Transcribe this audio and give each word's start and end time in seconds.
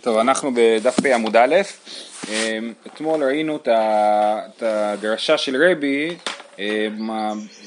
טוב, 0.00 0.18
אנחנו 0.18 0.50
בדף 0.54 1.00
פ 1.00 1.06
עמוד 1.06 1.36
א', 1.36 1.56
אמ, 2.28 2.72
אתמול 2.86 3.24
ראינו 3.24 3.58
את 3.66 4.62
הדרשה 4.62 5.38
של 5.38 5.70
רבי, 5.70 6.16
אמ, 6.58 7.10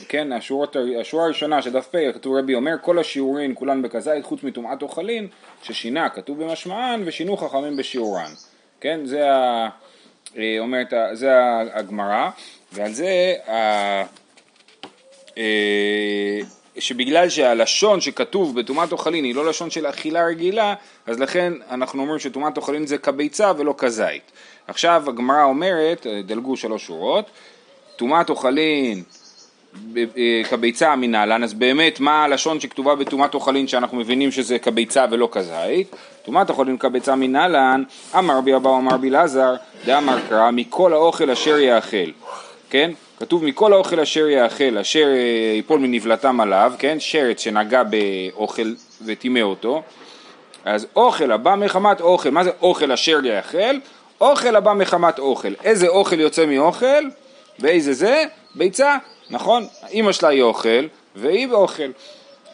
כן, 0.10 0.32
השורות, 0.32 0.76
השורה 1.02 1.26
הראשונה 1.26 1.62
של 1.62 1.72
דף 1.72 1.88
פ, 1.88 1.96
כתוב 2.14 2.38
רבי 2.38 2.56
אומר 2.56 2.76
כל 2.82 3.00
השיעורין 3.00 3.52
כולן 3.56 3.82
בכזית 3.82 4.26
חוץ 4.26 4.44
מטומאת 4.44 4.82
אוכלין 4.82 5.28
ששינה 5.64 6.10
כתוב 6.10 6.44
במשמען 6.44 7.04
ושינו 7.06 7.38
חכמים 7.38 7.78
בשיעורן, 7.78 8.32
כן, 8.82 9.06
זה, 9.06 9.30
אה, 10.38 10.60
אומרת, 10.60 10.94
זה 11.14 11.32
הגמרא 11.74 12.30
ועל 12.72 12.92
זה 12.92 13.34
אה, 13.48 14.04
שבגלל 16.80 17.30
שהלשון 17.30 18.02
שכתוב 18.02 18.60
בטומאת 18.60 18.92
אוכלין 18.92 19.24
היא 19.24 19.36
לא 19.36 19.46
לשון 19.46 19.70
של 19.70 19.90
אכילה 19.90 20.26
רגילה, 20.26 20.74
אז 21.08 21.20
לכן 21.20 21.54
אנחנו 21.70 22.02
אומרים 22.02 22.20
שטומאת 22.20 22.58
אוכלין 22.58 22.88
זה 22.88 22.98
כביצה 22.98 23.52
ולא 23.58 23.74
כזית. 23.78 24.32
עכשיו 24.68 25.04
הגמרא 25.08 25.44
אומרת, 25.44 26.08
דלגו 26.26 26.58
שלוש 26.58 26.86
שורות, 26.86 27.30
טומאת 27.96 28.30
אוכלין 28.30 29.04
אה, 29.98 30.42
כביצה 30.50 30.96
מנהלן, 30.96 31.44
אז 31.44 31.54
באמת 31.54 32.00
מה 32.00 32.24
הלשון 32.24 32.60
שכתובה 32.60 32.96
בטומאת 32.96 33.34
אוכלין 33.34 33.68
שאנחנו 33.68 33.98
מבינים 33.98 34.32
שזה 34.32 34.60
כביצה 34.60 35.06
ולא 35.12 35.30
כזית? 35.32 35.96
טומאת 36.26 36.50
אוכלין 36.50 36.78
כביצה 36.78 37.16
מנהלן, 37.16 37.84
אמר 38.18 38.42
בי 38.42 38.56
אבא 38.56 38.70
אמר 38.70 38.98
בי 38.98 39.10
לעזר, 39.10 39.56
דאמר 39.86 40.18
קרא 40.30 40.52
מכל 40.52 40.94
האוכל 40.94 41.30
אשר 41.30 41.60
יאכל, 41.60 42.12
כן? 42.70 42.92
כתוב 43.22 43.44
מכל 43.46 43.74
האוכל 43.74 44.00
אשר 44.00 44.28
יאכל, 44.28 44.78
אשר 44.78 45.08
אה, 45.08 45.58
יפול 45.58 45.80
מנבלתם 45.80 46.40
עליו, 46.42 46.74
כן? 46.80 47.00
שרץ 47.00 47.40
שנגע 47.40 47.84
באוכל 47.84 48.74
וטימא 49.06 49.40
אותו. 49.40 49.82
אז 50.66 50.88
אוכל 50.96 51.32
הבא 51.32 51.56
מחמת 51.56 52.02
אוכל, 52.02 52.30
מה 52.30 52.44
זה 52.44 52.52
אוכל 52.62 52.92
אשר 52.92 53.26
יאכל? 53.26 53.76
אוכל 54.22 54.56
הבא 54.56 54.74
מחמת 54.74 55.20
אוכל. 55.20 55.54
איזה 55.64 55.88
אוכל 55.88 56.20
יוצא 56.20 56.46
מאוכל? 56.46 57.04
ואיזה 57.60 57.94
זה? 57.94 58.24
ביצה, 58.56 58.98
נכון? 59.30 59.66
אמא 59.94 60.12
שלה 60.12 60.30
היא 60.30 60.42
אוכל 60.42 60.88
והיא 61.16 61.48
באוכל. 61.48 61.92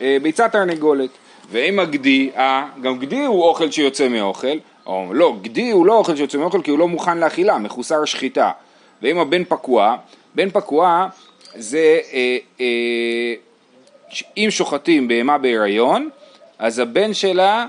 אה, 0.02 0.18
ביצה 0.22 0.50
תרנגולת. 0.50 1.10
ואם 1.52 1.80
הגדי, 1.80 2.30
אה, 2.38 2.66
גם 2.82 3.00
גדי 3.00 3.26
הוא 3.26 3.44
אוכל 3.44 3.72
שיוצא 3.72 4.08
מאוכל, 4.08 4.58
או 4.86 5.06
לא, 5.14 5.36
גדי 5.42 5.72
הוא 5.72 5.86
לא 5.86 5.98
אוכל 5.98 6.16
שיוצא 6.16 6.38
מאוכל 6.38 6.62
כי 6.62 6.72
הוא 6.72 6.80
לא 6.80 6.88
מוכן 6.88 7.18
לאכילה, 7.18 7.58
מחוסר 7.58 8.06
שחיטה. 8.06 8.52
ואם 9.02 9.20
הבן 9.20 9.44
פקוע, 9.44 9.96
בן 10.38 10.50
פקוע 10.50 11.08
זה 11.56 12.00
אה, 12.14 12.38
אה, 12.62 13.34
אם 14.38 14.48
שוחטים 14.50 15.08
בהמה 15.08 15.38
בהיריון, 15.38 16.10
אז 16.60 16.80
הבן 16.80 17.14
שלה, 17.14 17.66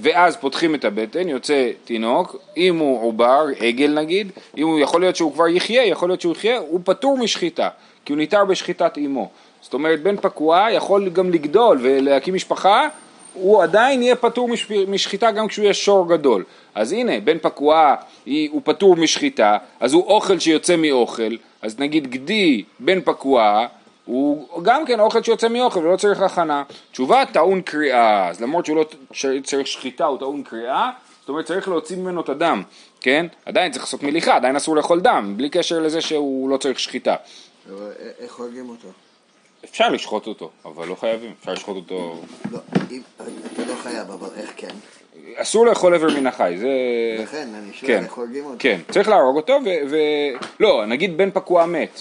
ואז 0.00 0.36
פותחים 0.36 0.74
את 0.74 0.84
הבטן, 0.84 1.28
יוצא 1.28 1.70
תינוק, 1.84 2.36
אם 2.56 2.78
הוא 2.78 3.02
עובר, 3.02 3.46
עגל 3.60 3.90
נגיד, 4.00 4.32
אם 4.56 4.66
הוא 4.66 4.80
יכול 4.80 5.00
להיות 5.00 5.16
שהוא 5.16 5.32
כבר 5.32 5.48
יחיה, 5.48 5.86
יכול 5.86 6.08
להיות 6.08 6.20
שהוא 6.20 6.32
יחיה, 6.32 6.58
הוא 6.58 6.80
פטור 6.84 7.18
משחיטה, 7.18 7.68
כי 8.04 8.12
הוא 8.12 8.18
ניתר 8.18 8.44
בשחיטת 8.44 8.96
אימו. 8.96 9.30
זאת 9.60 9.74
אומרת, 9.74 10.02
בן 10.02 10.16
פקוע 10.16 10.66
יכול 10.70 11.08
גם 11.08 11.30
לגדול 11.30 11.78
ולהקים 11.82 12.34
משפחה, 12.34 12.88
הוא 13.34 13.62
עדיין 13.62 14.02
יהיה 14.02 14.16
פטור 14.16 14.48
משחיטה 14.88 15.30
גם 15.30 15.48
כשהוא 15.48 15.62
יהיה 15.62 15.74
שור 15.74 16.08
גדול. 16.08 16.44
אז 16.74 16.92
הנה, 16.92 17.20
בן 17.20 17.38
פקועה 17.38 17.94
הוא 18.26 18.60
פטור 18.64 18.96
משחיטה, 18.96 19.56
אז 19.80 19.92
הוא 19.92 20.02
אוכל 20.06 20.38
שיוצא 20.38 20.76
מאוכל, 20.76 21.36
אז 21.62 21.78
נגיד 21.78 22.10
גדי 22.10 22.64
בן 22.78 23.00
פקועה 23.00 23.66
הוא 24.04 24.62
גם 24.62 24.86
כן 24.86 25.00
אוכל 25.00 25.22
שיוצא 25.22 25.48
מאוכל 25.48 25.80
ולא 25.80 25.96
צריך 25.96 26.20
הכנה. 26.20 26.62
תשובה 26.92 27.22
טעון 27.32 27.62
קריאה, 27.62 28.28
אז 28.28 28.40
למרות 28.40 28.66
שהוא 28.66 28.76
לא 28.76 28.84
צריך 29.44 29.66
שחיטה 29.66 30.04
הוא 30.04 30.18
טעון 30.18 30.42
קריאה, 30.42 30.90
זאת 31.20 31.28
אומרת 31.28 31.44
צריך 31.44 31.68
להוציא 31.68 31.96
ממנו 31.96 32.20
את 32.20 32.28
הדם, 32.28 32.62
כן? 33.00 33.26
עדיין 33.46 33.72
צריך 33.72 33.84
לעשות 33.84 34.02
מליחה, 34.02 34.36
עדיין 34.36 34.56
אסור 34.56 34.76
לאכול 34.76 35.00
דם, 35.00 35.34
בלי 35.36 35.50
קשר 35.50 35.80
לזה 35.80 36.00
שהוא 36.00 36.48
לא 36.48 36.56
צריך 36.56 36.78
שחיטה. 36.78 37.16
איך 38.18 38.34
הורגים 38.34 38.68
אותו? 38.68 38.88
אפשר 39.70 39.88
לשחוט 39.88 40.26
אותו, 40.26 40.50
אבל 40.64 40.88
לא 40.88 40.94
חייבים, 40.94 41.32
אפשר 41.40 41.52
לשחוט 41.52 41.76
אותו... 41.76 42.20
לא, 42.52 42.58
אם, 42.90 43.00
אתה 43.52 43.62
לא 43.68 43.74
חייב, 43.82 44.10
אבל 44.10 44.28
איך 44.36 44.52
כן? 44.56 44.74
אסור 45.36 45.66
לאכול 45.66 45.94
איבר 45.94 46.06
מן 46.20 46.26
החי, 46.26 46.54
זה... 46.58 46.68
לכן, 47.18 47.48
אני 47.54 47.72
שואל 47.72 47.90
כן, 47.90 48.04
איך 48.04 48.12
הורגים 48.12 48.44
אותו. 48.44 48.56
כן, 48.58 48.80
צריך 48.90 49.08
להרוג 49.08 49.36
אותו, 49.36 49.58
ו... 49.64 49.68
ו... 49.90 49.96
לא, 50.60 50.86
נגיד 50.86 51.16
בן 51.16 51.30
פקוע 51.30 51.66
מת. 51.66 52.00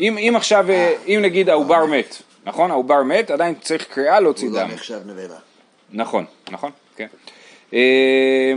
אם, 0.00 0.18
אם 0.18 0.32
עכשיו, 0.36 0.70
אה, 0.70 0.94
אם 1.06 1.18
נגיד 1.22 1.48
העובר 1.48 1.86
מת, 1.86 2.22
נכון? 2.46 2.70
העובר 2.70 3.02
מת, 3.02 3.30
עדיין 3.30 3.54
צריך 3.60 3.84
קריאה 3.84 4.20
להוציא 4.20 4.48
דם. 4.48 4.54
הוא 4.54 4.62
לא 4.62 4.74
נחשב 4.74 5.00
נבלה. 5.06 5.38
נכון, 5.92 6.24
נכון, 6.50 6.70
כן. 6.96 7.06
אה, 7.74 8.52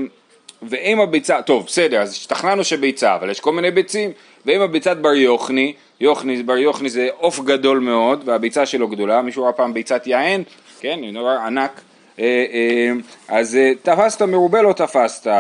ואם 0.62 1.00
הביצה, 1.00 1.42
טוב, 1.42 1.66
בסדר, 1.66 2.02
אז 2.02 2.12
השתכנענו 2.12 2.64
שביצה, 2.64 3.16
אבל 3.16 3.30
יש 3.30 3.40
כל 3.40 3.52
מיני 3.52 3.72
ביצים, 3.72 4.12
ואם 4.46 4.62
הביצת 4.62 4.98
בר 4.98 5.14
יוחני, 5.14 5.74
יוחני, 6.04 6.44
בר 6.44 6.58
יוחני 6.58 6.90
זה 6.90 7.08
עוף 7.18 7.40
גדול 7.40 7.80
מאוד, 7.80 8.24
והביצה 8.26 8.66
שלו 8.66 8.88
גדולה, 8.88 9.22
מישהו 9.22 9.44
ראה 9.44 9.52
פעם 9.52 9.74
ביצת 9.74 10.08
יען, 10.08 10.44
כן, 10.80 11.00
דבר 11.14 11.38
ענק, 11.46 11.82
אה, 12.20 12.46
אה, 12.54 12.92
אז 13.28 13.56
אה, 13.56 13.72
תפסת 13.82 14.22
מרובה 14.22 14.62
לא 14.62 14.74
תפסת, 14.74 15.32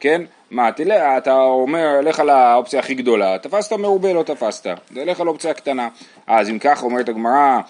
כן? 0.00 0.22
מה, 0.50 0.72
תלך, 0.72 1.02
אתה 1.18 1.42
אומר, 1.42 2.00
לך 2.00 2.20
לאופציה 2.20 2.80
הכי 2.80 2.94
גדולה, 2.94 3.38
תפסת 3.38 3.72
מרובה 3.72 4.12
לא 4.12 4.22
תפסת, 4.22 4.66
תלך 4.94 5.20
לאופציה 5.20 5.50
הקטנה. 5.50 5.88
אז 6.26 6.50
אם 6.50 6.58
כך 6.58 6.82
אומרת 6.82 7.08
הגמרא, 7.08 7.60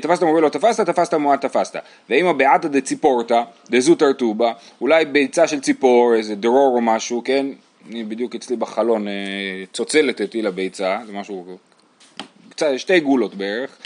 תפסת 0.00 0.22
מרובה 0.22 0.40
לא 0.40 0.48
תפסת, 0.48 0.86
תפסת 0.86 1.14
מועט 1.14 1.40
תפסת. 1.40 1.76
ואם 2.10 2.26
הבעתא 2.26 2.68
דציפורתא, 2.68 3.42
דזוטר 3.70 4.12
טובה, 4.12 4.52
אולי 4.80 5.04
ביצה 5.04 5.46
של 5.46 5.60
ציפור, 5.60 6.14
איזה 6.14 6.34
דרור 6.34 6.76
או 6.76 6.80
משהו, 6.80 7.22
כן? 7.24 7.46
אני 7.90 8.04
בדיוק 8.04 8.34
אצלי 8.34 8.56
בחלון 8.56 9.06
צוצלת 9.72 10.20
אותי 10.20 10.42
לביצה, 10.42 10.98
זה 11.06 11.12
משהו, 11.12 11.58
קצת, 12.50 12.66
שתי 12.76 13.00
גולות 13.00 13.34
בערך. 13.34 13.78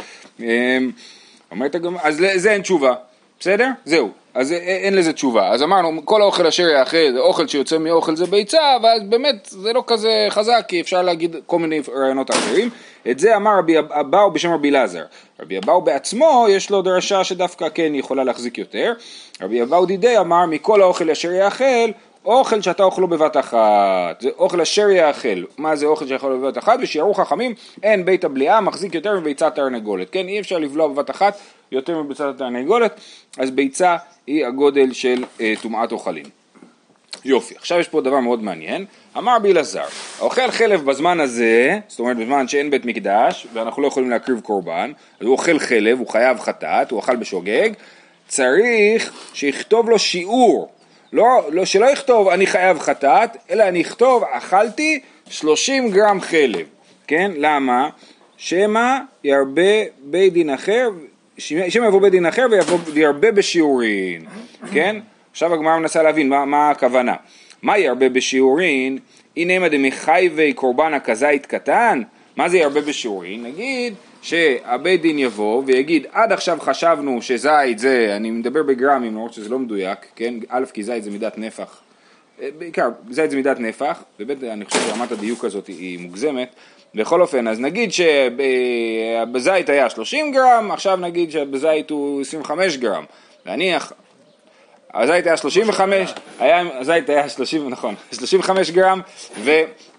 אומרת 1.50 1.74
הגמרא, 1.74 2.00
אז 2.02 2.20
לזה 2.20 2.52
אין 2.52 2.62
תשובה. 2.62 2.94
בסדר? 3.40 3.68
זהו. 3.84 4.10
אז 4.34 4.52
אין 4.52 4.94
לזה 4.94 5.12
תשובה. 5.12 5.48
אז 5.48 5.62
אמרנו, 5.62 6.06
כל 6.06 6.22
האוכל 6.22 6.46
אשר 6.46 6.68
יאכל, 6.68 7.18
אוכל 7.18 7.48
שיוצא 7.48 7.78
מאוכל 7.78 8.16
זה 8.16 8.26
ביצה, 8.26 8.76
אבל 8.76 8.98
באמת 9.08 9.48
זה 9.50 9.72
לא 9.72 9.84
כזה 9.86 10.26
חזק, 10.30 10.64
כי 10.68 10.80
אפשר 10.80 11.02
להגיד 11.02 11.36
כל 11.46 11.58
מיני 11.58 11.80
רעיונות 11.94 12.30
אחרים. 12.30 12.70
את 13.10 13.18
זה 13.18 13.36
אמר 13.36 13.58
רבי 13.58 13.78
אבאו 13.78 14.30
בשם 14.30 14.52
רבי 14.52 14.70
אלעזר. 14.70 15.04
רבי 15.40 15.58
אבאו 15.58 15.80
בעצמו, 15.80 16.46
יש 16.50 16.70
לו 16.70 16.82
דרשה 16.82 17.24
שדווקא 17.24 17.68
כן 17.74 17.94
יכולה 17.94 18.24
להחזיק 18.24 18.58
יותר. 18.58 18.92
רבי 19.40 19.62
אבאו 19.62 19.86
דידי 19.86 20.18
אמר, 20.18 20.46
מכל 20.46 20.82
האוכל 20.82 21.10
אשר 21.10 21.32
יאכל, 21.32 21.90
אוכל 22.24 22.60
שאתה 22.62 22.82
אוכלו 22.82 23.08
בבת 23.08 23.36
אחת, 23.36 24.20
זה 24.20 24.28
אוכל 24.38 24.60
אשר 24.60 24.90
יאכל, 24.90 25.42
מה 25.58 25.76
זה 25.76 25.86
אוכל 25.86 26.06
שיכול 26.06 26.36
בבת 26.36 26.58
אחת? 26.58 26.78
ושיערו 26.82 27.14
חכמים, 27.14 27.54
אין 27.82 28.04
בית 28.04 28.24
הבליעה 28.24 28.60
מחזיק 28.60 28.94
יותר 28.94 29.20
מביצת 29.20 29.54
תרנגולת, 29.54 30.10
כן, 30.10 30.28
אי 30.28 30.40
אפשר 30.40 30.58
לבלוע 30.58 30.88
בבת 30.88 31.10
אחת 31.10 31.38
יותר 31.72 32.02
מביצת 32.02 32.24
התרנגולת, 32.34 33.00
אז 33.38 33.50
ביצה 33.50 33.96
היא 34.26 34.46
הגודל 34.46 34.92
של 34.92 35.24
אה, 35.40 35.54
טומאת 35.62 35.92
אוכלים. 35.92 36.24
יופי, 37.24 37.54
עכשיו 37.56 37.78
יש 37.78 37.88
פה 37.88 38.00
דבר 38.00 38.20
מאוד 38.20 38.42
מעניין, 38.42 38.84
אמר 39.18 39.36
רבי 39.36 39.52
אלעזר, 39.52 39.84
האוכל 40.18 40.50
חלב 40.50 40.84
בזמן 40.84 41.20
הזה, 41.20 41.78
זאת 41.88 42.00
אומרת 42.00 42.16
בזמן 42.16 42.48
שאין 42.48 42.70
בית 42.70 42.84
מקדש 42.84 43.46
ואנחנו 43.52 43.82
לא 43.82 43.86
יכולים 43.86 44.10
להקריב 44.10 44.40
קורבן, 44.40 44.92
אז 45.20 45.26
הוא 45.26 45.32
אוכל 45.32 45.58
חלב, 45.58 45.98
הוא 45.98 46.08
חייב 46.08 46.38
חטאת, 46.40 46.90
הוא 46.90 47.00
אכל 47.00 47.16
בשוגג, 47.16 47.70
צריך 48.28 49.12
שיכתוב 49.34 49.90
לו 49.90 49.98
שיעור 49.98 50.72
לא, 51.12 51.48
לא, 51.52 51.64
שלא 51.64 51.86
יכתוב 51.86 52.28
אני 52.28 52.46
חייב 52.46 52.78
חטאת, 52.78 53.30
אלא 53.50 53.68
אני 53.68 53.80
אכתוב 53.82 54.24
אכלתי 54.30 55.00
30 55.28 55.90
גרם 55.90 56.20
חלב, 56.20 56.66
כן? 57.06 57.30
למה? 57.36 57.88
שמא 58.36 58.98
ירבה 59.24 59.82
בית 59.98 60.32
דין 60.32 60.50
אחר, 60.50 60.90
שמא 61.38 61.86
יבוא 61.86 62.00
בית 62.00 62.12
דין 62.12 62.26
אחר 62.26 62.46
וירבה 62.92 63.32
בשיעורין, 63.32 64.24
כן? 64.72 64.96
עכשיו 65.30 65.54
הגמרא 65.54 65.78
מנסה 65.78 66.02
להבין 66.02 66.28
מה, 66.28 66.44
מה 66.44 66.70
הכוונה. 66.70 67.14
מה 67.62 67.78
ירבה 67.78 68.08
בשיעורין? 68.08 68.98
הנה 69.36 69.58
מה 69.58 69.68
דמחייבי 69.68 70.52
קורבן 70.52 70.94
הכזית 70.94 71.46
קטן? 71.46 72.02
מה 72.36 72.48
זה 72.48 72.58
ירבה 72.58 72.80
בשיעורין? 72.80 73.42
נגיד 73.42 73.94
שהבית 74.22 75.02
דין 75.02 75.18
יבוא 75.18 75.62
ויגיד 75.66 76.06
עד 76.12 76.32
עכשיו 76.32 76.58
חשבנו 76.60 77.22
שזית 77.22 77.78
זה, 77.78 78.12
אני 78.16 78.30
מדבר 78.30 78.62
בגרמים 78.62 79.12
למרות 79.12 79.32
שזה 79.32 79.48
לא 79.48 79.58
מדויק, 79.58 79.98
כן? 80.16 80.34
א' 80.48 80.64
כי 80.72 80.82
זית 80.82 81.04
זה 81.04 81.10
מידת 81.10 81.38
נפח, 81.38 81.80
אה, 82.42 82.48
בעיקר 82.58 82.88
זית 83.10 83.30
זה 83.30 83.36
מידת 83.36 83.60
נפח, 83.60 84.02
וב' 84.20 84.44
אני 84.44 84.64
חושב 84.64 84.80
שרמת 84.80 85.12
הדיוק 85.12 85.44
הזאת 85.44 85.66
היא 85.66 85.98
מוגזמת, 85.98 86.54
בכל 86.94 87.20
אופן 87.20 87.48
אז 87.48 87.60
נגיד 87.60 87.90
שבזית 87.92 89.68
היה 89.68 89.90
30 89.90 90.32
גרם, 90.32 90.70
עכשיו 90.72 90.96
נגיד 90.96 91.30
שבזית 91.30 91.90
הוא 91.90 92.20
25 92.20 92.76
גרם, 92.76 93.04
נניח 93.46 93.92
הזית 94.94 95.26
היה 95.26 95.36
35, 95.36 96.14
היה, 96.38 96.62
הזית 96.78 97.08
היה 97.08 97.28
30, 97.28 97.68
נכון, 97.68 97.94
35 98.12 98.70
גרם 98.70 99.00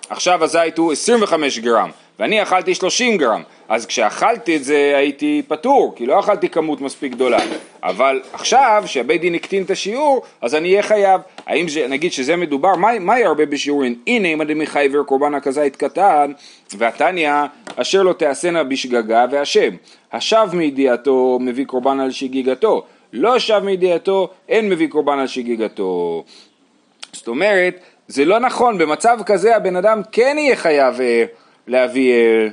ועכשיו 0.10 0.44
הזית 0.44 0.78
הוא 0.78 0.92
25 0.92 1.60
גרם 1.60 1.90
ואני 2.20 2.42
אכלתי 2.42 2.76
30 2.76 3.18
גרם, 3.18 3.42
אז 3.70 3.86
כשאכלתי 3.86 4.56
את 4.56 4.64
זה 4.64 4.94
הייתי 4.98 5.42
פטור, 5.48 5.94
כי 5.96 6.06
לא 6.06 6.20
אכלתי 6.20 6.50
כמות 6.50 6.82
מספיק 6.82 7.12
גדולה, 7.12 7.40
אבל 7.84 8.22
עכשיו 8.34 8.84
שהבית 8.86 9.22
דין 9.22 9.36
הקטין 9.36 9.64
את 9.64 9.72
השיעור, 9.72 10.22
אז 10.42 10.56
אני 10.56 10.70
אהיה 10.70 10.84
חייב, 10.84 11.22
האם 11.46 11.68
זה, 11.68 11.88
נגיד 11.88 12.14
שזה 12.14 12.36
מדובר, 12.36 12.76
מה, 12.76 13.00
מה 13.00 13.20
ירבה 13.20 13.46
בשיעורין? 13.46 13.96
הנה 14.08 14.28
אם 14.28 14.42
אדם 14.42 14.60
מחייבר 14.60 15.04
קורבן 15.04 15.34
הכזית 15.34 15.76
קטן, 15.76 16.32
והתניא 16.78 17.32
אשר 17.76 18.04
לא 18.04 18.14
תעשנה 18.14 18.64
בשגגה 18.64 19.26
והשם. 19.32 19.76
השב 20.12 20.50
מידיעתו 20.54 21.38
מביא 21.42 21.66
קורבן 21.66 22.00
על 22.00 22.12
שגיגתו, 22.12 22.84
לא 23.14 23.40
שב 23.40 23.62
מידיעתו 23.64 24.30
אין 24.50 24.70
מביא 24.70 24.88
קורבן 24.88 25.20
על 25.20 25.28
שגיגתו. 25.28 26.24
זאת 27.14 27.28
אומרת, 27.28 27.80
זה 28.08 28.26
לא 28.26 28.40
נכון, 28.40 28.78
במצב 28.78 29.18
כזה 29.26 29.56
הבן 29.56 29.76
אדם 29.76 30.02
כן 30.12 30.36
יהיה 30.40 30.56
חייב 30.56 31.02
אה, 31.02 31.26
להביא... 31.68 32.14
אה, 32.14 32.48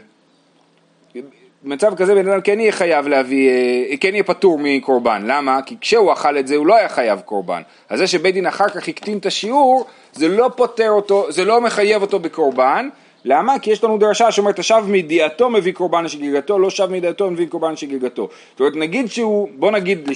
במצב 1.62 1.94
כזה 1.94 2.14
בן 2.14 2.28
אדם 2.28 2.40
כן 2.40 2.60
יהיה 2.60 2.72
חייב 2.72 3.08
להביא, 3.08 3.50
אה, 3.50 3.96
כן 4.00 4.14
יהיה 4.14 4.24
פטור 4.24 4.58
מקורבן, 4.62 5.22
למה? 5.26 5.62
כי 5.62 5.76
כשהוא 5.80 6.12
אכל 6.12 6.38
את 6.38 6.46
זה 6.46 6.56
הוא 6.56 6.66
לא 6.66 6.76
היה 6.76 6.88
חייב 6.88 7.20
קורבן, 7.20 7.62
אז 7.88 7.98
זה 7.98 8.06
שבית 8.06 8.34
דין 8.34 8.46
אחר 8.46 8.68
כך 8.68 8.88
הקטין 8.88 9.18
את 9.18 9.26
השיעור, 9.26 9.86
זה 10.12 10.28
לא 10.28 10.50
פוטר 10.56 10.90
אותו, 10.90 11.32
זה 11.32 11.44
לא 11.44 11.60
מחייב 11.60 12.02
אותו 12.02 12.18
בקורבן, 12.18 12.88
למה? 13.24 13.58
כי 13.58 13.70
יש 13.70 13.84
לנו 13.84 13.98
דרשה 13.98 14.32
שאומרת 14.32 14.58
השב 14.58 14.84
מידיעתו 14.86 15.50
מביא 15.50 15.72
קורבן 15.72 16.04
לשגיגתו, 16.04 16.58
לא 16.58 16.70
שב 16.70 16.86
מידיעתו 16.86 17.30
מביא 17.30 17.46
קורבן 17.48 17.72
לשגיגתו. 17.72 18.28
זאת 18.50 18.60
אומרת 18.60 18.76
נגיד 18.76 19.10
שהוא, 19.10 19.48
בוא 19.54 19.70
נגיד, 19.70 20.08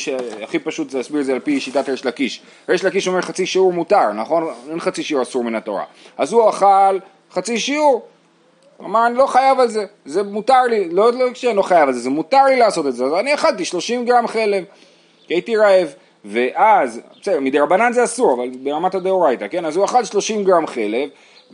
הכי 0.42 0.58
פשוט 0.58 0.90
זה 0.90 0.98
להסביר 0.98 1.20
את 1.20 1.26
זה 1.26 1.32
על 1.32 1.40
פי 1.40 1.60
שיטת 1.60 1.88
ריש 1.88 2.06
לקיש. 2.06 2.42
ריש 2.68 2.84
לקיש 2.84 3.08
אומר 3.08 3.20
חצי 3.20 3.46
שיעור 3.46 3.72
מותר, 3.72 4.12
נכון? 4.12 4.44
אין 4.70 4.80
חצי 4.80 5.02
שיעור 5.02 5.22
אסור 5.22 5.44
מן 5.44 5.54
התורה. 5.54 5.84
אז 6.18 6.32
הוא 6.32 6.48
אכל 6.50 6.98
חצי 7.32 7.58
שיעור, 7.58 8.02
אמר 8.80 9.06
אני 9.06 9.16
לא 9.16 9.26
חייב 9.26 9.60
על 9.60 9.68
זה, 9.68 9.84
זה 10.04 10.22
מותר 10.22 10.62
לי, 10.62 10.88
לא, 10.90 11.12
לא 11.12 11.34
שאני 11.34 11.56
לא 11.56 11.62
חייב 11.62 11.88
על 11.88 11.94
זה, 11.94 12.00
זה 12.00 12.10
מותר 12.10 12.44
לי 12.44 12.56
לעשות 12.56 12.86
את 12.86 12.94
זה, 12.94 13.04
אז 13.04 13.12
אני 13.12 13.34
אכלתי 13.34 13.64
30 13.64 14.04
גרם 14.04 14.26
חלב, 14.26 14.64
כי 15.26 15.34
הייתי 15.34 15.56
רעב, 15.56 15.94
ואז, 16.24 17.00
בסדר, 17.20 17.40
מדי 17.40 17.58
רבנן 17.58 17.92
זה 17.92 18.04
אסור, 18.04 18.34
אבל 18.34 18.50
ברמת 18.62 18.94
הדאורייתא, 18.94 19.48
כן, 19.48 19.64
אז 19.64 19.76
הוא 19.76 19.84
אכל 19.84 20.04
30 20.04 20.44
גרם 20.44 20.66
חלב, 20.66 21.08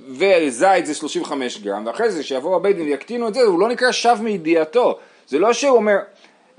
וזית 0.09 0.87
זה 0.87 0.95
35 0.95 1.59
גרם, 1.59 1.87
ואחרי 1.87 2.11
זה 2.11 2.23
שיבואו 2.23 2.57
הבית 2.57 2.77
דין 2.77 2.87
ויקטינו 2.87 3.29
את 3.29 3.35
זה, 3.35 3.41
הוא 3.41 3.61
לא 3.61 3.69
נקרא 3.69 3.93
שב 3.93 4.17
מידיעתו, 4.23 4.99
זה 5.29 5.39
לא 5.39 5.53
שהוא 5.53 5.77
אומר, 5.77 5.97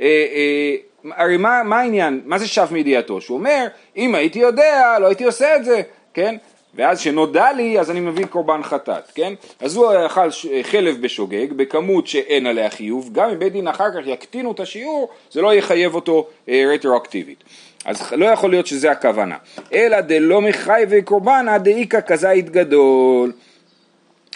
אה, 0.02 0.06
אה, 0.06 0.76
הרי 1.18 1.38
מה, 1.38 1.64
מה 1.64 1.80
העניין, 1.80 2.22
מה 2.26 2.38
זה 2.38 2.48
שב 2.48 2.68
מידיעתו? 2.72 3.22
שהוא 3.22 3.38
אומר, 3.38 3.68
אם 3.98 4.16
הייתי 4.16 4.40
יודע, 4.40 4.98
לא 5.00 5.08
הייתי 5.08 5.24
עושה 5.24 5.56
את 5.56 5.66
זה, 5.66 5.82
כן? 6.14 6.36
ואז 6.76 7.00
שנודע 7.00 7.54
לי, 7.54 7.80
אז 7.80 7.92
אני 7.92 8.00
מביא 8.00 8.26
קורבן 8.26 8.64
חטאת, 8.64 9.12
כן? 9.16 9.34
אז 9.60 9.76
הוא 9.76 9.92
אכל 10.06 10.30
חלב 10.64 11.02
בשוגג, 11.02 11.54
בכמות 11.54 12.08
שאין 12.08 12.46
עליה 12.46 12.70
חיוב, 12.70 13.10
גם 13.14 13.30
אם 13.30 13.40
בית 13.40 13.54
דין 13.54 13.68
אחר 13.68 13.92
כך 13.92 14.08
יקטינו 14.08 14.52
את 14.52 14.60
השיעור, 14.60 15.10
זה 15.32 15.42
לא 15.42 15.54
יחייב 15.54 15.96
אותו 15.96 16.28
אה, 16.50 16.64
רטרואקטיבית. 16.74 17.44
אז 17.86 18.12
לא 18.12 18.26
יכול 18.26 18.50
להיות 18.50 18.68
שזה 18.68 18.92
הכוונה. 18.92 19.38
אלא 19.74 20.02
דלא 20.02 20.42
מחי 20.42 20.84
וקורבנא 20.90 21.58
דאיכא 21.58 22.00
כזית 22.08 22.50
גדול. 22.50 23.32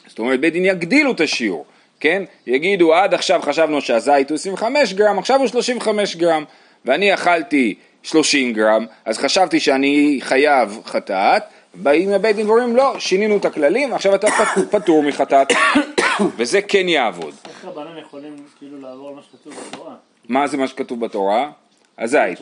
זאת 0.08 0.20
אומרת, 0.20 0.40
בית 0.40 0.54
דין 0.54 0.66
יגדילו 0.66 1.12
את 1.12 1.22
השיעור, 1.22 1.66
כן? 2.00 2.24
יגידו, 2.48 2.94
עד 2.94 3.14
עכשיו 3.14 3.42
חשבנו 3.44 3.82
שהזית 3.82 4.30
הוא 4.30 4.36
25 4.36 4.94
גרם, 4.94 5.20
עכשיו 5.20 5.40
הוא 5.40 5.48
35 5.48 6.16
גרם, 6.16 6.44
ואני 6.86 7.14
אכלתי 7.14 7.76
30 8.04 8.54
גרם, 8.54 8.86
אז 9.06 9.18
חשבתי 9.18 9.60
שאני 9.60 10.20
חייב 10.22 10.80
חטאת, 10.86 11.44
באים 11.76 12.10
לבית 12.10 12.36
דין 12.36 12.48
ואומרים 12.48 12.76
לא, 12.76 13.00
שינינו 13.00 13.38
את 13.38 13.46
הכללים, 13.46 13.94
עכשיו 13.94 14.16
אתה 14.16 14.28
פטור 14.72 15.04
מחטאת, 15.04 15.48
וזה 16.38 16.62
כן 16.62 16.88
יעבוד. 16.88 17.34
איך 17.50 17.66
רבנן 17.66 17.98
יכולים 17.98 18.36
כאילו 18.58 18.82
לעבור 18.82 19.10
על 19.10 19.16
מה 19.16 19.22
שכתוב 19.22 19.54
בתורה? 19.68 19.96
מה 20.30 20.48
זה 20.48 20.58
מה 20.58 20.68
שכתוב 20.68 21.00
בתורה? 21.00 21.52
הזית. 21.98 22.40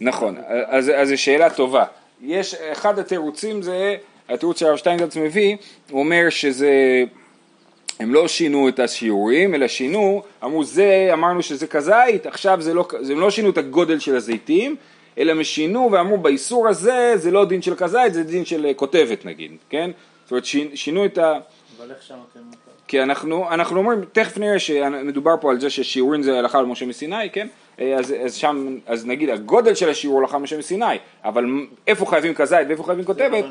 נכון, 0.00 0.36
אז 0.66 0.92
זו 1.04 1.18
שאלה 1.18 1.50
טובה. 1.50 1.84
יש, 2.22 2.54
אחד 2.54 2.98
התירוצים 2.98 3.62
זה, 3.62 3.96
התירוץ 4.28 4.60
שהרב 4.60 4.76
שטיינגרץ 4.76 5.16
מביא, 5.16 5.56
הוא 5.90 6.00
אומר 6.00 6.30
שזה, 6.30 7.04
הם 8.00 8.14
לא 8.14 8.28
שינו 8.28 8.68
את 8.68 8.78
השיעורים, 8.78 9.54
אלא 9.54 9.68
שינו, 9.68 10.22
אמרו 10.44 10.64
זה, 10.64 11.10
אמרנו 11.12 11.42
שזה 11.42 11.66
כזית, 11.66 12.26
עכשיו 12.26 12.62
זה 12.62 12.74
לא, 12.74 12.88
הם 13.10 13.20
לא 13.20 13.30
שינו 13.30 13.50
את 13.50 13.58
הגודל 13.58 13.98
של 13.98 14.16
הזיתים, 14.16 14.76
אלא 15.18 15.32
הם 15.32 15.44
שינו 15.44 15.88
ואמרו 15.92 16.18
באיסור 16.18 16.68
הזה 16.68 17.12
זה 17.16 17.30
לא 17.30 17.44
דין 17.44 17.62
של 17.62 17.74
כזית, 17.74 18.14
זה 18.14 18.22
דין 18.22 18.44
של 18.44 18.66
כותבת 18.76 19.24
נגיד, 19.24 19.52
כן? 19.70 19.90
זאת 20.24 20.30
אומרת 20.30 20.44
שינו 20.74 21.04
את 21.04 21.18
ה... 21.18 21.38
אבל 21.78 21.90
איך 21.90 22.02
שם 22.02 22.14
אתם... 22.32 22.40
כי 22.88 23.02
אנחנו, 23.02 23.50
אנחנו 23.50 23.78
אומרים, 23.78 24.00
תכף 24.12 24.38
נראה 24.38 24.58
שמדובר 24.58 25.34
פה 25.40 25.50
על 25.50 25.60
זה 25.60 25.70
ששיעורים 25.70 26.22
זה 26.22 26.38
הלכה 26.38 26.62
למשה 26.62 26.86
מסיני, 26.86 27.30
כן? 27.32 27.46
אה, 27.80 27.94
אז, 27.98 28.14
אז 28.24 28.34
שם, 28.34 28.76
אז 28.86 29.06
נגיד 29.06 29.30
הגודל 29.30 29.74
של 29.74 29.88
השיעור 29.88 30.20
הלכה 30.20 30.38
למשה 30.38 30.58
מסיני, 30.58 30.96
אבל 31.24 31.44
איפה 31.86 32.06
חייבים 32.06 32.34
כזית 32.34 32.68
ואיפה 32.68 32.84
חייבים 32.84 33.04
כותבת, 33.04 33.44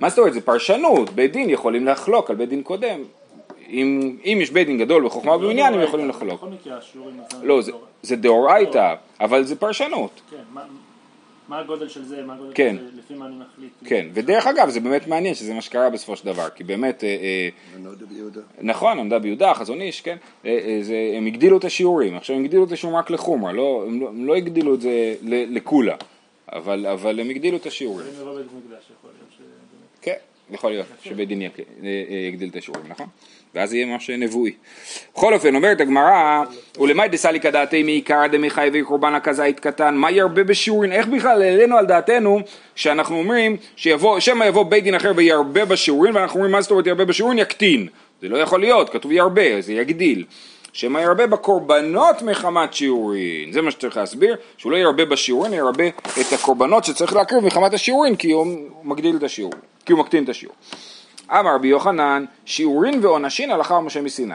מה 0.00 0.08
זאת 0.08 0.18
אומרת? 0.18 0.32
זה 0.32 0.40
פרשנות, 0.40 1.10
בית 1.10 1.32
דין 1.32 1.50
יכולים 1.50 1.86
לחלוק 1.86 2.30
על 2.30 2.36
בית 2.36 2.48
דין 2.48 2.62
קודם. 2.62 3.00
אם, 3.68 4.16
אם 4.24 4.38
יש 4.40 4.50
בית 4.50 4.66
דין 4.66 4.78
גדול 4.78 5.04
בחוכמה 5.04 5.36
ובעניין, 5.36 5.74
הם 5.74 5.80
יכולים 5.80 6.08
לחלוק. 6.08 6.44
לא, 7.42 7.60
זה 8.02 8.16
דאורייתא, 8.16 8.94
אבל 9.20 9.44
זה 9.44 9.56
פרשנות. 9.56 10.20
כן, 10.30 10.36
מה 11.50 11.58
הגודל 11.58 11.88
של 11.88 12.04
זה, 12.04 12.22
מה 12.22 12.34
הגודל 12.34 12.52
כן. 12.54 12.76
של 12.78 12.84
זה, 12.84 12.90
לפי 12.98 13.14
מה 13.14 13.26
אני 13.26 13.34
מחליט. 13.34 13.72
כן, 13.84 14.06
ודרך 14.14 14.46
אגב 14.46 14.68
זה 14.68 14.80
באמת 14.80 15.06
מעניין 15.06 15.34
שזה 15.34 15.54
מה 15.54 15.62
שקרה 15.62 15.90
בסופו 15.90 16.16
של 16.16 16.26
דבר, 16.26 16.48
כי 16.54 16.64
באמת, 16.64 17.04
אה, 17.04 17.08
אה, 17.08 17.48
נכון, 18.60 18.98
עמדה 18.98 19.18
ביהודה, 19.18 19.54
חזון 19.54 19.80
איש, 19.80 20.00
כן, 20.00 20.16
אה, 20.44 20.78
זה, 20.82 21.12
הם 21.16 21.26
הגדילו 21.26 21.58
את 21.58 21.64
השיעורים, 21.64 22.16
עכשיו 22.16 22.36
הם 22.36 22.44
הגדילו 22.44 22.64
את 22.64 22.72
השיעורים 22.72 22.98
רק 22.98 23.10
לחומרה, 23.10 23.52
לא, 23.52 23.84
הם, 23.86 24.00
לא, 24.00 24.08
הם 24.08 24.26
לא 24.26 24.36
הגדילו 24.36 24.74
את 24.74 24.80
זה 24.80 25.14
לכולה, 25.22 25.96
אבל, 26.52 26.86
אבל 26.86 27.20
הם 27.20 27.30
הגדילו 27.30 27.56
את 27.56 27.66
השיעורים. 27.66 28.06
כן, 30.02 30.16
יכול 30.50 30.70
להיות 30.70 30.86
שבית 31.02 31.28
דין 31.28 31.42
יגדיל 32.28 32.48
את 32.48 32.56
השיעורים, 32.56 32.86
נכון? 32.88 33.06
ואז 33.54 33.74
יהיה 33.74 33.96
משהו 33.96 34.14
נבואי. 34.18 34.52
בכל 35.14 35.34
אופן, 35.34 35.54
אומרת 35.54 35.80
הגמרא, 35.80 36.42
ולמאי 36.80 37.08
דסליקא 37.08 37.50
דעתי 37.50 37.82
מעיקרא 37.82 38.26
דמחייבי 38.26 38.82
קורבן 38.82 39.14
הכזית 39.14 39.60
קטן, 39.60 39.94
מה 39.94 40.10
ירבה 40.10 40.44
בשיעורין? 40.44 40.92
איך 40.92 41.06
בכלל 41.06 41.42
העלינו 41.42 41.76
על 41.76 41.86
דעתנו 41.86 42.40
שאנחנו 42.74 43.16
אומרים 43.18 43.56
שמא 43.76 44.44
יבוא 44.44 44.62
בית 44.62 44.84
דין 44.84 44.94
אחר 44.94 45.12
וירבה 45.16 45.64
בשיעורין, 45.64 46.16
ואנחנו 46.16 46.34
אומרים 46.34 46.52
מה 46.52 46.60
זאת 46.60 46.70
אומרת 46.70 46.86
ירבה 46.86 47.04
בשיעורין? 47.04 47.38
יקטין. 47.38 47.88
זה 48.22 48.28
לא 48.28 48.38
יכול 48.38 48.60
להיות, 48.60 48.90
כתוב 48.90 49.12
ירבה, 49.12 49.60
זה 49.60 49.72
יגדיל. 49.72 50.24
שמא 50.72 50.98
ירבה 50.98 51.26
בקורבנות 51.26 52.22
מחמת 52.22 52.74
שיעורין, 52.74 53.52
זה 53.52 53.62
מה 53.62 53.70
שצריך 53.70 53.96
להסביר, 53.96 54.36
שהוא 54.56 54.72
לא 54.72 54.76
ירבה 54.76 55.04
בשיעורין, 55.04 55.52
ירבה 55.52 55.88
את 55.88 56.32
הקורבנות 56.32 56.84
שצריך 56.84 57.12
להקריב 57.12 57.44
מחמת 57.44 57.74
השיעורין, 57.74 58.16
כי 58.16 58.32
הוא 58.32 58.46
מגדיל 58.84 59.16
את 59.16 59.22
השיעור, 59.22 59.52
כי 59.86 59.92
הוא 59.92 60.00
מקטין 60.00 60.24
את 60.24 60.28
השיעור. 60.28 60.54
אמר 61.30 61.54
רבי 61.54 61.68
יוחנן, 61.68 62.24
שיעורין 62.44 63.04
ועונשין 63.04 63.50
הלכה 63.50 63.80
משה 63.80 64.00
מסיני. 64.00 64.34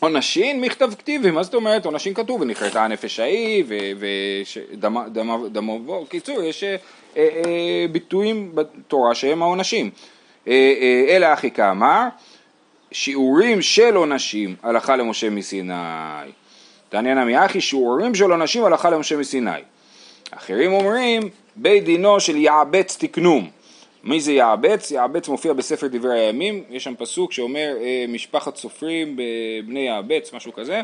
עונשין 0.00 0.60
מכתב 0.60 0.90
כתיבי, 0.98 1.30
מה 1.30 1.42
זאת 1.42 1.54
אומרת? 1.54 1.84
עונשין 1.84 2.14
כתוב, 2.14 2.40
ונכרתה 2.40 2.84
הנפש 2.84 3.20
ההיא, 3.20 3.64
ודמו 4.78 6.06
קיצור, 6.08 6.42
יש 6.42 6.64
אה, 6.64 6.76
אה, 7.16 7.86
ביטויים 7.92 8.50
בתורה 8.54 9.14
שהם 9.14 9.42
העונשים. 9.42 9.90
אה, 10.48 10.52
אה, 10.52 11.16
אלא 11.16 11.32
אחי 11.32 11.50
כאמר, 11.50 12.02
שיעורים 12.92 13.62
של 13.62 13.96
עונשים 13.96 14.56
הלכה 14.62 14.96
למשה 14.96 15.30
מסיני. 15.30 15.74
תעניין 16.88 17.18
עמי 17.18 17.44
אחי, 17.44 17.60
שיעורים 17.60 18.14
של 18.14 18.30
עונשים 18.30 18.64
הלכה 18.64 18.90
למשה 18.90 19.16
מסיני. 19.16 19.50
אחרים 20.30 20.72
אומרים, 20.72 21.22
בית 21.56 21.84
דינו 21.84 22.20
של 22.20 22.36
יעבץ 22.36 22.96
תקנום. 23.00 23.50
מי 24.06 24.20
זה 24.20 24.32
יעבץ? 24.32 24.90
יעבץ 24.90 25.28
מופיע 25.28 25.52
בספר 25.52 25.86
דברי 25.86 26.20
הימים, 26.20 26.62
יש 26.70 26.84
שם 26.84 26.94
פסוק 26.98 27.32
שאומר 27.32 27.76
אה, 27.80 28.04
משפחת 28.08 28.56
סופרים 28.56 29.16
בבני 29.16 29.80
יעבץ, 29.80 30.32
משהו 30.32 30.52
כזה, 30.52 30.74
אה, 30.74 30.82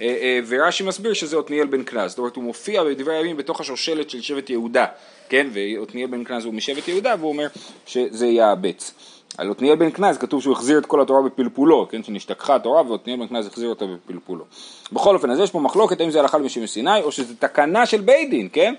אה, 0.00 0.40
ורש"י 0.48 0.84
מסביר 0.84 1.12
שזה 1.12 1.38
עתניאל 1.38 1.66
בן 1.66 1.82
קנז, 1.82 2.10
זאת 2.10 2.18
אומרת 2.18 2.36
הוא 2.36 2.44
מופיע 2.44 2.84
בדברי 2.84 3.16
הימים 3.16 3.36
בתוך 3.36 3.60
השושלת 3.60 4.10
של 4.10 4.20
שבט 4.20 4.50
יהודה, 4.50 4.86
כן, 5.28 5.46
ועתניאל 5.52 6.06
בן 6.06 6.24
קנז 6.24 6.44
הוא 6.44 6.54
משבט 6.54 6.88
יהודה 6.88 7.14
והוא 7.18 7.28
אומר 7.28 7.46
שזה 7.86 8.26
יעבץ. 8.26 8.92
על 9.38 9.50
עתניאל 9.50 9.76
בן 9.76 9.90
קנז 9.90 10.18
כתוב 10.18 10.42
שהוא 10.42 10.52
החזיר 10.52 10.78
את 10.78 10.86
כל 10.86 11.00
התורה 11.00 11.22
בפלפולו, 11.22 11.88
כן, 11.90 12.02
שנשתכחה 12.02 12.54
התורה 12.54 12.90
ועתניאל 12.90 13.18
בן 13.18 13.26
קנז 13.26 13.46
החזיר 13.46 13.68
אותה 13.68 13.84
בפלפולו. 13.86 14.44
בכל 14.92 15.14
אופן, 15.14 15.30
אז 15.30 15.40
יש 15.40 15.50
פה 15.50 15.60
מחלוקת 15.60 16.00
האם 16.00 16.10
זה 16.10 16.20
הלכה 16.20 16.38
למשה 16.38 16.60
מסיני 16.60 17.02
או 17.02 17.12
שזה 17.12 17.36
תקנה 17.36 17.86
של 17.86 18.00
בית 18.00 18.30
דין, 18.30 18.48
כן? 18.52 18.74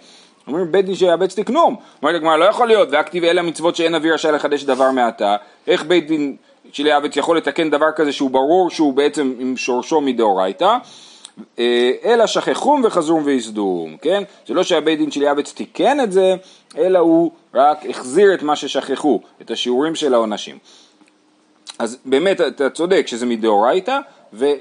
אומרים 0.47 0.71
בית 0.71 0.85
דין 0.85 0.95
שיאבץ 0.95 1.39
תקנום. 1.39 1.75
אומרת 2.01 2.15
הגמרא 2.15 2.37
לא 2.37 2.45
יכול 2.45 2.67
להיות, 2.67 2.89
והכתיב 2.91 3.23
אלה 3.23 3.41
המצוות 3.41 3.75
שאין 3.75 3.95
אבי 3.95 4.11
רשאי 4.11 4.31
לחדש 4.31 4.63
דבר 4.63 4.91
מעתה, 4.91 5.35
איך 5.67 5.83
בית 5.83 6.07
דין 6.07 6.35
של 6.71 6.85
יאבץ 6.85 7.17
יכול 7.17 7.37
לתקן 7.37 7.69
דבר 7.69 7.91
כזה 7.95 8.11
שהוא 8.11 8.31
ברור 8.31 8.69
שהוא 8.69 8.93
בעצם 8.93 9.33
עם 9.39 9.57
שורשו 9.57 10.01
מדאורייתא, 10.01 10.77
אה, 11.59 11.91
אלא 12.05 12.27
שכחום 12.27 12.81
וחזום 12.85 13.21
ויסדום, 13.25 13.97
כן? 14.01 14.23
זה 14.47 14.53
לא 14.53 14.63
שהבית 14.63 14.99
דין 14.99 15.11
של 15.11 15.21
יאבץ 15.21 15.53
תיקן 15.53 15.99
את 15.99 16.11
זה, 16.11 16.35
אלא 16.77 16.99
הוא 16.99 17.31
רק 17.53 17.85
החזיר 17.89 18.33
את 18.33 18.43
מה 18.43 18.55
ששכחו, 18.55 19.21
את 19.41 19.51
השיעורים 19.51 19.95
של 19.95 20.13
העונשים. 20.13 20.57
אז 21.79 21.97
באמת 22.05 22.41
אתה 22.41 22.69
צודק 22.69 23.07
שזה 23.07 23.25
מדאורייתא, 23.25 23.99
ו, 24.37 24.45
אה, 24.45 24.51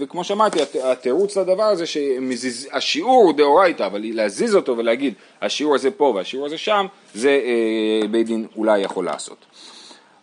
וכמו 0.00 0.24
שאמרתי, 0.24 0.62
הת- 0.62 0.76
התירוץ 0.84 1.36
לדבר 1.36 1.62
הזה 1.62 1.84
שהשיעור 1.86 3.24
הוא 3.24 3.32
דאורייתא, 3.32 3.86
אבל 3.86 4.00
להזיז 4.04 4.54
אותו 4.56 4.76
ולהגיד 4.78 5.14
השיעור 5.42 5.74
הזה 5.74 5.90
פה 5.90 6.12
והשיעור 6.16 6.46
הזה 6.46 6.58
שם, 6.58 6.86
זה 7.14 7.28
אה, 7.44 8.08
בית 8.08 8.26
דין 8.26 8.46
אולי 8.56 8.78
יכול 8.78 9.04
לעשות. 9.04 9.36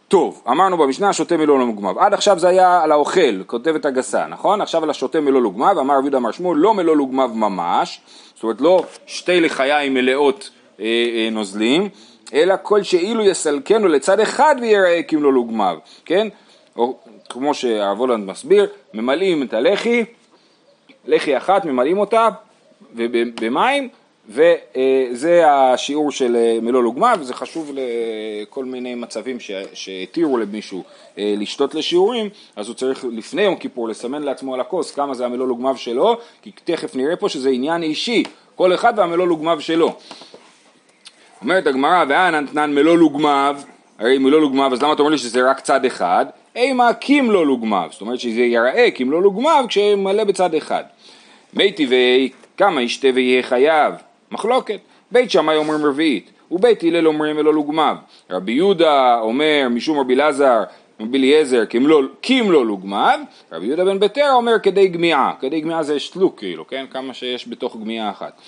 טוב, 0.08 0.42
אמרנו 0.50 0.78
במשנה 0.78 1.14
שותה 1.14 1.38
מלוא 1.38 1.60
לא 1.60 1.66
מוגמב. 1.66 1.98
עד 1.98 2.14
עכשיו 2.14 2.40
זה 2.40 2.48
היה 2.48 2.84
על 2.84 2.92
האוכל, 2.92 3.44
כותבת 3.46 3.86
הגסה, 3.86 4.28
נכון? 4.28 4.62
עכשיו 4.62 4.84
על 4.84 4.90
השותה 4.90 5.20
מלוא 5.22 5.42
לוגמב, 5.42 5.78
אמר 5.78 5.98
רבי 5.98 6.18
אמר 6.18 6.32
שמואל, 6.32 6.58
לא 6.58 6.74
מלוא 6.74 6.96
לוגמב 6.96 7.32
ממש, 7.34 8.02
זאת 8.36 8.44
אומרת 8.44 8.62
לא 8.62 8.84
שתי 9.06 9.42
לחיים 9.42 9.94
מלאות 9.94 10.50
אה, 10.80 10.86
אה, 10.86 11.30
נוזלים, 11.32 11.90
אלא 12.34 12.56
כל 12.62 12.84
שאילו 12.84 13.24
יסלקנו 13.24 13.88
לצד 13.88 14.20
אחד 14.20 14.56
ויראה 14.62 15.04
כמלוא 15.08 15.34
לוגמב, 15.34 15.78
כן? 16.06 16.28
או 16.78 16.98
כמו 17.30 17.54
שהרב 17.54 18.00
הולנד 18.00 18.26
מסביר, 18.26 18.68
ממלאים 18.94 19.44
את 19.44 19.54
הלחי, 19.54 20.04
לחי 21.06 21.38
אחת, 21.38 21.66
ממלאים 21.66 21.98
אותה 21.98 22.30
במים, 23.42 23.90
וזה 24.30 25.44
השיעור 25.48 26.12
של 26.12 26.36
אה, 26.36 26.58
מלוא 26.62 26.84
לוגמה, 26.84 27.14
וזה 27.20 27.34
חשוב 27.34 27.72
לכל 27.74 28.66
מיני 28.66 28.96
מצבים 28.96 29.38
שהתירו 29.74 30.38
למישהו 30.38 30.84
אה, 31.18 31.34
לשתות 31.38 31.76
לשיעורים, 31.76 32.30
אז 32.56 32.68
הוא 32.68 32.76
צריך 32.76 33.06
לפני 33.12 33.42
יום 33.42 33.56
כיפור 33.56 33.88
לסמן 33.88 34.22
לעצמו 34.22 34.54
על 34.54 34.60
הכוס 34.60 34.92
כמה 34.92 35.14
זה 35.14 35.26
המלוא 35.26 35.48
לוגמיו 35.48 35.78
שלו, 35.78 36.18
כי 36.42 36.52
תכף 36.64 36.96
נראה 36.96 37.16
פה 37.16 37.30
שזה 37.30 37.50
עניין 37.50 37.84
אישי, 37.84 38.24
כל 38.56 38.74
אחד 38.74 38.94
והמלוא 38.98 39.28
לוגמיו 39.28 39.62
שלו. 39.62 39.96
אומרת 41.42 41.68
הגמרא, 41.68 42.06
ואנא 42.10 42.40
נתנן 42.40 42.74
מלוא 42.74 42.98
לוגמיו, 42.98 43.56
הרי 44.00 44.18
מלוא 44.18 44.42
לוגמיו, 44.42 44.74
אז 44.74 44.84
למה 44.84 44.94
אתה 44.94 45.02
אומר 45.02 45.12
לי 45.12 45.18
שזה 45.18 45.50
רק 45.50 45.60
צד 45.60 45.86
אחד? 45.86 46.26
אימה 46.56 46.94
כמלוא 46.94 47.46
לוגמיו, 47.46 47.88
זאת 47.92 48.02
אומרת 48.02 48.20
שזה 48.20 48.42
ייראה 48.42 48.92
כמלוא 48.96 49.22
לוגמיו 49.22 49.66
כשמלא 49.68 50.24
בצד 50.24 50.56
אחד. 50.56 50.84
מי 51.54 51.72
טבעי, 51.72 52.30
כמה 52.58 52.82
ישתה 52.82 53.08
ויהיה 53.14 53.44
חייב? 53.44 53.94
מחלוקת. 54.32 54.80
בית 55.12 55.32
שמאי 55.32 55.56
אומרים 55.56 55.86
רביעית, 55.86 56.32
ובית 56.52 56.84
הלל 56.84 57.08
אומרים 57.08 57.36
מלוא 57.36 57.54
לוגמיו. 57.54 57.96
רבי 58.30 58.52
יהודה 58.52 59.20
אומר 59.20 59.68
משום 59.70 60.00
רבי 60.00 60.14
אלעזר, 60.14 60.64
רבי 61.02 61.18
אליעזר 61.18 61.66
כמלוא 61.66 62.04
כמלוא 62.22 62.66
לוגמיו, 62.66 63.20
רבי 63.52 63.66
יהודה 63.66 63.86
בן 63.86 64.00
ביתר 64.00 64.32
אומר 64.34 64.60
כדי 64.64 64.88
גמיעה, 64.88 65.34
כדי 65.40 65.62
גמיעה 65.62 65.84
זה 65.84 66.00
שלוק 66.00 66.40
כאילו, 66.40 66.68
כן? 66.68 66.86
כמה 66.90 67.14
שיש 67.14 67.48
בתוך 67.48 67.78
גמיעה 67.78 68.10
אחת. 68.10 68.42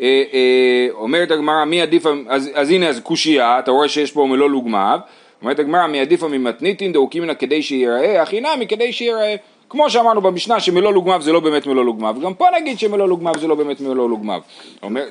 אה, 0.00 0.22
אה, 0.32 0.88
אומרת 0.92 1.30
הגמרא 1.30 1.64
מי 1.64 1.82
עדיף, 1.82 2.06
אז, 2.28 2.50
אז 2.54 2.70
הנה 2.70 2.88
אז 2.88 3.00
קושייה, 3.00 3.58
אתה 3.58 3.70
רואה 3.70 3.88
שיש 3.88 4.12
פה 4.12 4.26
מלוא 4.26 4.50
לוגמיו, 4.50 4.98
אומרת 5.42 5.58
הגמרא 5.58 5.86
מי 5.86 6.00
עדיפה 6.00 6.28
ממתניתין 6.28 6.92
דאוקימנה 6.92 7.34
כדי 7.34 7.62
שיראה, 7.62 8.22
הכי 8.22 8.40
נמי 8.40 8.66
כדי 8.66 8.92
שיראה. 8.92 9.36
כמו 9.70 9.90
שאמרנו 9.90 10.20
במשנה 10.20 10.60
שמלוא 10.60 10.92
לוגמיו 10.92 11.22
זה 11.22 11.32
לא 11.32 11.40
באמת 11.40 11.66
מלוא 11.66 11.84
לוגמיו, 11.84 12.16
גם 12.22 12.34
פה 12.34 12.46
נגיד 12.60 12.78
שמלוא 12.78 13.08
לוגמיו 13.08 13.34
זה 13.40 13.46
לא 13.46 13.54
באמת 13.54 13.80
מלוא 13.80 14.08
לוגמיו. 14.08 14.40
אומר, 14.82 15.04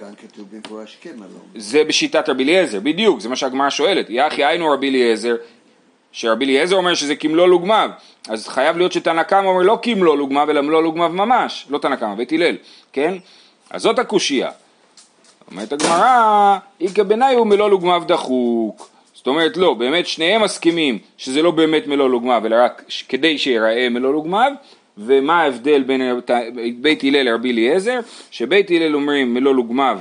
כן 1.01 1.11
מלון. 1.15 1.29
זה 1.55 1.83
בשיטת 1.83 2.29
רבי 2.29 2.43
אליעזר, 2.43 2.79
בדיוק, 2.79 3.19
זה 3.19 3.29
מה 3.29 3.35
שהגמרא 3.35 3.69
שואלת. 3.69 4.05
יחי 4.09 4.45
היינו 4.45 4.71
רבי 4.71 4.89
אליעזר, 4.89 5.35
שרבי 6.11 6.45
אליעזר 6.45 6.75
אומר 6.75 6.93
שזה 6.93 7.15
כמלוא 7.15 7.47
לוגמיו, 7.47 7.89
אז 8.29 8.47
חייב 8.47 8.77
להיות 8.77 8.91
שתנא 8.91 9.23
קמא 9.23 9.47
אומר 9.47 9.61
לא 9.61 9.79
כמלוא 9.81 10.17
לוגמיו 10.17 10.51
אלא 10.51 10.61
מלוא 10.61 10.83
לוגמיו 10.83 11.09
ממש, 11.09 11.67
לא 11.69 11.77
תנא 11.77 11.95
קמא, 11.95 12.15
בית 12.15 12.31
הלל, 12.31 12.55
כן? 12.93 13.13
אז 13.69 13.81
זאת 13.81 13.99
הקושייה. 13.99 14.49
אומרת 15.51 15.73
הגמרא, 15.73 16.57
איכא 16.81 17.03
בנאי 17.03 17.35
הוא 17.35 17.47
מלוא 17.47 17.69
לוגמיו 17.69 18.03
דחוק. 18.05 18.86
זאת 19.17 19.27
אומרת 19.27 19.57
לא, 19.57 19.73
באמת 19.73 20.07
שניהם 20.07 20.43
מסכימים 20.43 20.99
שזה 21.17 21.41
לא 21.41 21.51
באמת 21.51 21.87
מלוא 21.87 22.09
לוגמיו, 22.09 22.41
אלא 22.45 22.55
רק 22.59 22.83
כדי 23.09 23.37
שיראה 23.37 23.89
מלוא 23.89 24.13
לוגמיו, 24.13 24.51
ומה 24.97 25.41
ההבדל 25.41 25.83
בין 25.83 26.01
בית 26.81 27.03
הלל 27.03 27.23
לרבי 27.23 27.51
אליעזר? 27.51 27.99
שבית 28.31 28.71
הלל 28.71 28.95
אומרים 28.95 29.33
מלוא 29.33 29.55
לוגמיו 29.55 29.99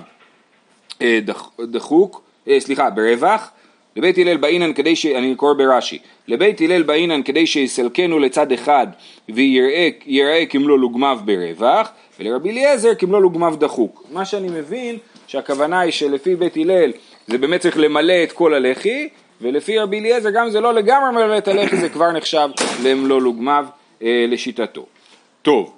אה, 1.03 1.19
דח- 1.23 1.51
דחוק, 1.61 2.23
אה, 2.49 2.61
סליחה, 2.61 2.91
ברווח, 2.91 3.51
לבית 3.97 4.19
הלל 4.19 4.37
באינן 4.37 4.73
כדי 4.73 4.97
ש... 4.97 5.07
אני 5.07 5.35
קורא 5.35 5.55
ברש"י, 5.55 5.99
לבית 6.29 6.61
הלל 6.61 6.83
באינן 6.83 7.23
כדי 7.23 7.47
שיסלקנו 7.47 8.19
לצד 8.19 8.53
אחד 8.53 8.87
ויראה 9.29 9.89
יראה 10.07 10.47
כמלוא 10.47 10.79
לוגמיו 10.79 11.19
ברווח, 11.25 11.89
ולרבי 12.21 12.51
אליעזר 12.51 12.95
כמלוא 12.95 13.21
לוגמיו 13.21 13.55
דחוק. 13.59 14.05
מה 14.13 14.25
שאני 14.25 14.49
מבין 14.49 14.99
שהכוונה 15.27 15.81
היא 15.81 15.93
שלפי 15.93 16.35
בית 16.35 16.57
הלל 16.57 16.93
זה 17.27 17.39
באמת 17.39 17.61
צריך 17.61 17.79
למלא 17.79 18.23
את 18.23 18.33
כל 18.33 18.55
הלחי, 18.55 19.09
ולפי 19.41 19.79
רבי 19.79 20.01
אליעזר 20.01 20.31
גם 20.31 20.51
זה 20.51 20.61
לא 20.61 20.75
לגמרי 20.75 21.11
ממלא 21.11 21.39
את 21.39 21.49
הלחי 21.49 21.77
זה 21.77 21.89
כבר 21.89 22.13
נחשב 22.13 22.49
למלוא 22.85 23.23
לוגמיו 23.23 23.67
אה, 24.03 24.25
לשיטתו. 24.29 24.87
טוב, 25.43 25.73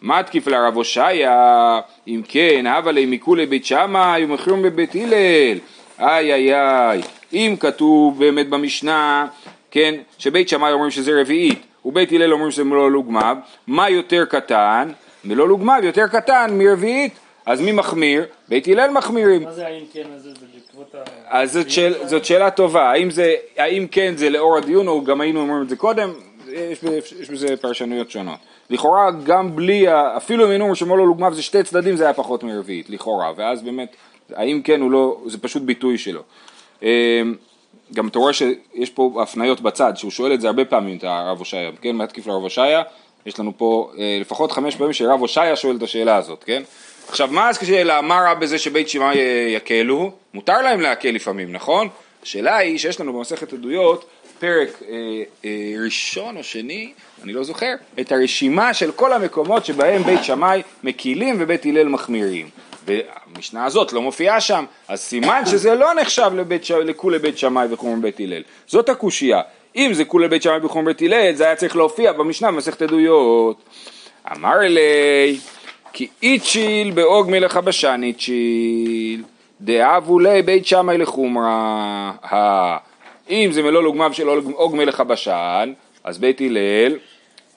מה 0.00 0.22
תקיף 0.22 0.46
לרב 0.46 0.76
הושעיה? 0.76 1.80
אם 2.08 2.22
כן, 2.28 2.66
הבה 2.66 2.92
לי 2.92 3.06
מכולי 3.06 3.46
בית 3.46 3.64
שמאי 3.64 4.24
ומכירים 4.24 4.62
בבית 4.62 4.94
הלל. 4.94 5.58
איי 6.00 6.32
איי 6.32 6.54
איי. 6.54 7.00
אם 7.32 7.56
כתוב 7.60 8.18
באמת 8.18 8.48
במשנה, 8.48 9.26
כן, 9.70 9.94
שבית 10.18 10.48
שמאי 10.48 10.72
אומרים 10.72 10.90
שזה 10.90 11.20
רביעית, 11.20 11.62
ובית 11.84 12.12
הלל 12.12 12.32
אומרים 12.32 12.50
שזה 12.50 12.64
מלוא 12.64 12.90
לוגמיו, 12.90 13.36
מה 13.66 13.90
יותר 13.90 14.24
קטן? 14.24 14.88
מלוא 15.24 15.48
לוגמיו 15.48 15.80
יותר 15.82 16.06
קטן 16.06 16.50
מרביעית. 16.58 17.12
אז 17.46 17.60
מי 17.60 17.72
מחמיר? 17.72 18.24
בית 18.48 18.68
הלל 18.68 18.90
מחמירים. 18.90 19.42
מה 19.42 19.52
זה 19.52 19.66
האם 19.66 19.84
כן 19.92 20.02
הזה? 20.16 20.30
זה 20.92 20.98
בעקבות 20.98 21.08
ה... 21.28 21.38
אז 21.38 21.52
זאת, 21.52 21.70
שאל, 21.70 21.94
זאת 22.06 22.24
שאלה 22.24 22.50
טובה, 22.50 22.90
האם, 22.90 23.10
זה, 23.10 23.34
האם 23.56 23.86
כן 23.90 24.16
זה 24.16 24.30
לאור 24.30 24.56
הדיון 24.56 24.88
או 24.88 25.04
גם 25.04 25.20
היינו 25.20 25.40
אומרים 25.40 25.62
את 25.62 25.68
זה 25.68 25.76
קודם, 25.76 26.12
יש, 26.48 26.82
יש 27.20 27.30
בזה 27.30 27.56
פרשנויות 27.56 28.10
שונות. 28.10 28.38
לכאורה 28.70 29.10
גם 29.24 29.56
בלי, 29.56 29.86
אפילו 30.16 30.44
אם 30.44 30.50
היינו 30.50 30.64
אומרים 30.64 30.76
שמולו 30.76 31.06
לוגמיו 31.06 31.34
זה 31.34 31.42
שתי 31.42 31.62
צדדים 31.62 31.96
זה 31.96 32.04
היה 32.04 32.12
פחות 32.12 32.42
מרביעית, 32.42 32.90
לכאורה, 32.90 33.32
ואז 33.36 33.62
באמת, 33.62 33.96
האם 34.34 34.62
כן 34.62 34.80
הוא 34.80 34.90
לא, 34.90 35.20
זה 35.26 35.38
פשוט 35.38 35.62
ביטוי 35.62 35.98
שלו. 35.98 36.22
אמ, 36.82 36.88
גם 37.94 38.08
אתה 38.08 38.18
רואה 38.18 38.32
שיש 38.32 38.90
פה 38.90 39.22
הפניות 39.22 39.60
בצד, 39.60 39.92
שהוא 39.96 40.10
שואל 40.10 40.34
את 40.34 40.40
זה 40.40 40.46
הרבה 40.46 40.64
פעמים, 40.64 40.96
את 40.96 41.04
הרב 41.04 41.38
הושעיה, 41.38 41.70
כן, 41.80 41.96
מה 41.96 42.06
תקיף 42.06 42.26
לרב 42.26 42.42
הושעיה? 42.42 42.82
יש 43.26 43.38
לנו 43.38 43.52
פה 43.56 43.90
אה, 43.98 44.18
לפחות 44.20 44.52
חמש 44.52 44.76
פעמים 44.76 44.92
שרב 44.92 45.20
הושעיה 45.20 45.56
שואל 45.56 45.76
את 45.76 45.82
השאלה 45.82 46.16
הזאת, 46.16 46.44
כן? 46.44 46.62
עכשיו 47.08 47.28
מה 47.32 47.48
השאלה, 47.48 48.00
מה 48.00 48.14
רע 48.14 48.34
בזה 48.34 48.58
שבית 48.58 48.88
שמאי 48.88 49.18
אה, 49.18 49.46
יקלו? 49.48 50.12
מותר 50.34 50.62
להם 50.62 50.80
להקל 50.80 51.10
לפעמים, 51.10 51.52
נכון? 51.52 51.88
השאלה 52.22 52.56
היא 52.56 52.78
שיש 52.78 53.00
לנו 53.00 53.12
במסכת 53.12 53.52
עדויות 53.52 54.04
פרק 54.38 54.68
אה, 54.88 54.94
אה, 55.44 55.50
ראשון 55.84 56.36
או 56.36 56.44
שני, 56.44 56.92
אני 57.22 57.32
לא 57.32 57.42
זוכר, 57.42 57.74
את 58.00 58.12
הרשימה 58.12 58.74
של 58.74 58.92
כל 58.92 59.12
המקומות 59.12 59.64
שבהם 59.64 60.02
בית 60.02 60.24
שמאי 60.24 60.62
מקילים 60.84 61.36
ובית 61.38 61.66
הלל 61.66 61.88
מחמירים. 61.88 62.48
והמשנה 62.86 63.64
הזאת 63.64 63.92
לא 63.92 64.02
מופיעה 64.02 64.40
שם, 64.40 64.64
אז 64.88 65.00
סימן 65.00 65.42
שזה 65.46 65.74
לא 65.74 65.94
נחשב 65.94 66.30
לבית. 66.34 66.70
לכולי 66.70 67.18
בית 67.18 67.38
שמאי 67.38 67.66
וחומר 67.70 68.00
בית 68.00 68.20
הלל. 68.20 68.42
זאת 68.66 68.88
הקושייה. 68.88 69.40
אם 69.76 69.90
זה 69.94 70.04
כולי 70.04 70.28
בית 70.28 70.42
שמאי 70.42 70.58
וחומר 70.62 70.84
בית 70.86 71.02
הלל, 71.02 71.34
זה 71.34 71.44
היה 71.44 71.56
צריך 71.56 71.76
להופיע 71.76 72.12
במשנה 72.12 72.52
במסכת 72.52 72.82
עדויות. 72.82 73.56
אמר 74.32 74.58
לי, 74.58 74.80
כי 75.92 76.08
איצ'יל 76.22 76.90
באוג 76.90 77.30
מלך 77.30 77.56
הבשן 77.56 78.00
איצ'יל, 78.04 79.22
דאבו 79.60 80.18
לי 80.18 80.42
בית 80.42 80.66
שמאי 80.66 80.98
לחומרה. 80.98 82.78
אם 83.30 83.48
זה 83.52 83.62
מלוא 83.62 83.82
לוגמיו 83.82 84.14
של 84.14 84.28
אוג 84.28 84.76
מלך 84.76 85.00
הבשן, 85.00 85.72
אז 86.04 86.18
בית 86.18 86.40
הלל 86.40 86.98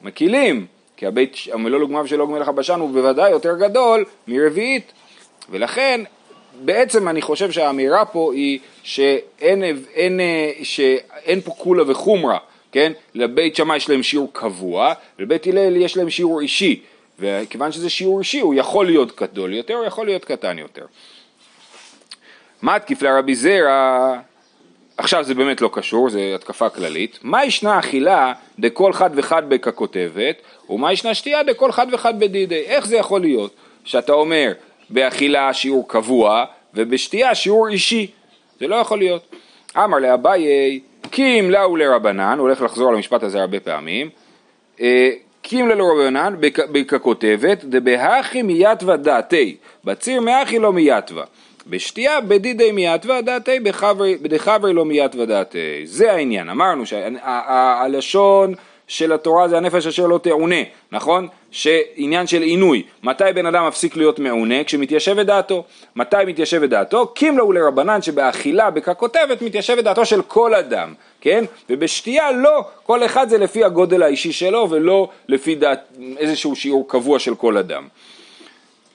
מקילים, 0.02 0.66
כי 0.98 1.06
הבית, 1.06 1.38
המלוא 1.54 1.80
לוגמיו 1.80 2.08
של 2.08 2.22
אוג 2.22 2.32
מלך 2.32 2.48
הבשן 2.48 2.80
הוא 2.80 2.90
בוודאי 2.90 3.32
יותר 3.32 3.56
גדול 3.60 4.06
מרביעית, 4.28 4.92
ולכן 5.50 6.02
בעצם 6.62 7.08
אני 7.08 7.22
חושב 7.22 7.52
שהאמירה 7.52 8.06
פה 8.06 8.34
היא 8.34 8.60
שאין, 8.84 9.64
אין, 9.94 10.20
שאין 10.64 11.42
פה 11.42 11.52
קולה 11.52 11.92
וחומרה, 11.92 12.38
כן? 12.72 12.92
לבית 13.14 13.56
שמאי 13.56 13.78
יש 13.78 13.90
להם 13.90 14.04
שיעור 14.04 14.30
קבוע, 14.34 14.94
ולבית 15.20 15.48
הלל 15.48 15.76
יש 15.76 15.98
להם 15.98 16.10
שיעור 16.10 16.42
אישי, 16.42 16.82
וכיוון 17.20 17.72
שזה 17.72 17.90
שיעור 17.90 18.20
אישי 18.20 18.40
הוא 18.40 18.54
יכול 18.54 18.86
להיות 18.86 19.22
גדול 19.22 19.54
יותר, 19.54 19.74
הוא 19.74 19.86
יכול 19.86 20.06
להיות 20.06 20.26
קטן 20.26 20.60
יותר. 20.60 20.86
מה 22.62 22.80
תקיף 22.80 23.02
לרבי 23.02 23.36
זרע? 23.36 24.20
עכשיו 24.98 25.24
זה 25.24 25.34
באמת 25.34 25.62
לא 25.62 25.70
קשור, 25.74 26.10
זה 26.10 26.32
התקפה 26.36 26.70
כללית. 26.70 27.20
מה 27.22 27.46
ישנה 27.46 27.80
אכילה 27.80 28.34
דכל 28.60 28.94
חד 28.94 29.10
וחד 29.16 29.50
בככותבת, 29.50 30.36
ומה 30.70 30.94
ישנה 30.94 31.14
שתייה 31.14 31.44
דכל 31.44 31.72
חד 31.72 31.88
וחד 31.92 32.20
בדידי? 32.20 32.62
איך 32.66 32.88
זה 32.88 32.96
יכול 32.96 33.22
להיות 33.22 33.56
שאתה 33.84 34.14
אומר 34.14 34.54
באכילה 34.90 35.54
שיעור 35.54 35.88
קבוע 35.88 36.46
ובשתייה 36.74 37.36
שיעור 37.36 37.68
אישי? 37.68 38.12
זה 38.60 38.68
לא 38.68 38.76
יכול 38.76 38.98
להיות. 38.98 39.36
אמר 39.78 40.00
לאביי, 40.00 40.80
כי 41.12 41.40
אם 41.40 41.52
לאו 41.52 41.76
לרבנן, 41.76 42.38
הוא 42.38 42.48
הולך 42.48 42.62
לחזור 42.62 42.90
על 42.90 42.96
המשפט 42.96 43.24
הזה 43.24 43.42
הרבה 43.42 43.60
פעמים, 43.60 44.10
אה, 45.46 45.50
כי 45.50 45.62
אם 45.62 45.68
ללא 45.68 45.92
רבנן 45.92 46.36
בככותבת, 46.72 47.64
דבהכי 47.64 48.42
מיתווה 48.42 48.98
דעתי, 48.98 49.56
בציר 49.84 50.22
מאחי 50.22 50.60
לא 50.60 50.74
מיתווה. 50.74 51.24
בשתייה 51.68 52.22
בדידי 52.22 52.72
מיתווה 52.72 53.22
דעתי, 53.22 53.60
בחברי 54.24 54.74
לא 54.74 54.86
מיתווה 54.86 55.26
דעתי. 55.26 55.82
זה 55.86 56.12
העניין, 56.12 56.50
אמרנו 56.50 56.86
שהלשון 56.86 58.54
של 58.88 59.14
התורה 59.14 59.48
זה 59.48 59.58
הנפש 59.58 59.88
אשר 59.88 60.08
לא 60.08 60.18
תעונה, 60.18 60.56
נכון? 60.92 61.28
שעניין 61.52 62.28
של 62.28 62.42
עינוי, 62.42 62.84
מתי 63.04 63.24
בן 63.36 63.46
אדם 63.46 63.68
מפסיק 63.68 63.98
להיות 63.98 64.20
מעונה? 64.20 64.64
כשמתיישבת 64.64 65.26
דעתו. 65.26 65.64
מתי 65.96 66.18
מתיישבת 66.28 66.70
דעתו? 66.70 67.08
קימלו 67.08 67.52
לרבנן 67.52 68.02
שבאכילה 68.02 68.72
בככותבת 68.72 69.42
מתיישבת 69.42 69.84
דעתו 69.84 70.06
של 70.06 70.22
כל 70.22 70.56
אדם, 70.56 70.94
כן? 71.22 71.46
ובשתייה 71.70 72.32
לא, 72.32 72.66
כל 72.84 73.06
אחד 73.06 73.30
זה 73.30 73.38
לפי 73.38 73.64
הגודל 73.64 74.04
האישי 74.04 74.32
שלו 74.32 74.68
ולא 74.70 75.10
לפי 75.28 75.56
דעת, 75.56 75.80
איזשהו 76.18 76.56
שיעור 76.56 76.90
קבוע 76.90 77.20
של 77.20 77.36
כל 77.36 77.58
אדם. 77.58 77.88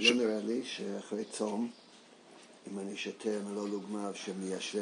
לא 0.01 0.15
נראה 0.15 0.39
לי 0.47 0.61
שאחרי 0.65 1.25
צום, 1.31 1.69
אם 2.73 2.79
אני 2.79 2.97
שותה 2.97 3.29
מלוא 3.51 3.69
לוגמיו 3.69 4.11
שמיישב. 4.15 4.79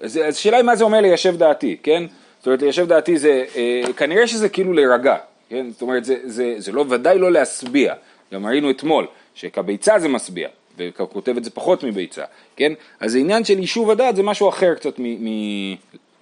אז 0.00 0.20
אז 0.26 0.36
השאלה 0.36 0.56
היא 0.56 0.64
מה 0.64 0.76
זה 0.76 0.84
אומר 0.84 1.00
ליישב 1.00 1.36
דעתי, 1.36 1.76
כן? 1.82 2.04
זאת 2.38 2.46
אומרת 2.46 2.62
ליישב 2.62 2.86
דעתי 2.86 3.18
זה, 3.18 3.44
אה, 3.56 3.82
כנראה 3.96 4.26
שזה 4.26 4.48
כאילו 4.48 4.72
להירגע, 4.72 5.16
כן? 5.48 5.66
זאת 5.70 5.82
אומרת 5.82 6.04
זה, 6.04 6.16
זה, 6.24 6.54
זה 6.58 6.72
לא, 6.72 6.84
ודאי 6.88 7.18
לא 7.18 7.32
להשביע, 7.32 7.94
גם 8.34 8.46
ראינו 8.46 8.70
אתמול 8.70 9.06
שכביצה 9.34 9.98
זה 9.98 10.08
משביע, 10.08 10.48
וכותבת 10.78 11.44
זה 11.44 11.50
פחות 11.50 11.84
מביצה, 11.84 12.24
כן? 12.56 12.72
אז 13.00 13.14
העניין 13.14 13.44
של 13.44 13.58
יישוב 13.58 13.90
הדעת 13.90 14.16
זה 14.16 14.22
משהו 14.22 14.48
אחר 14.48 14.74
קצת 14.74 14.94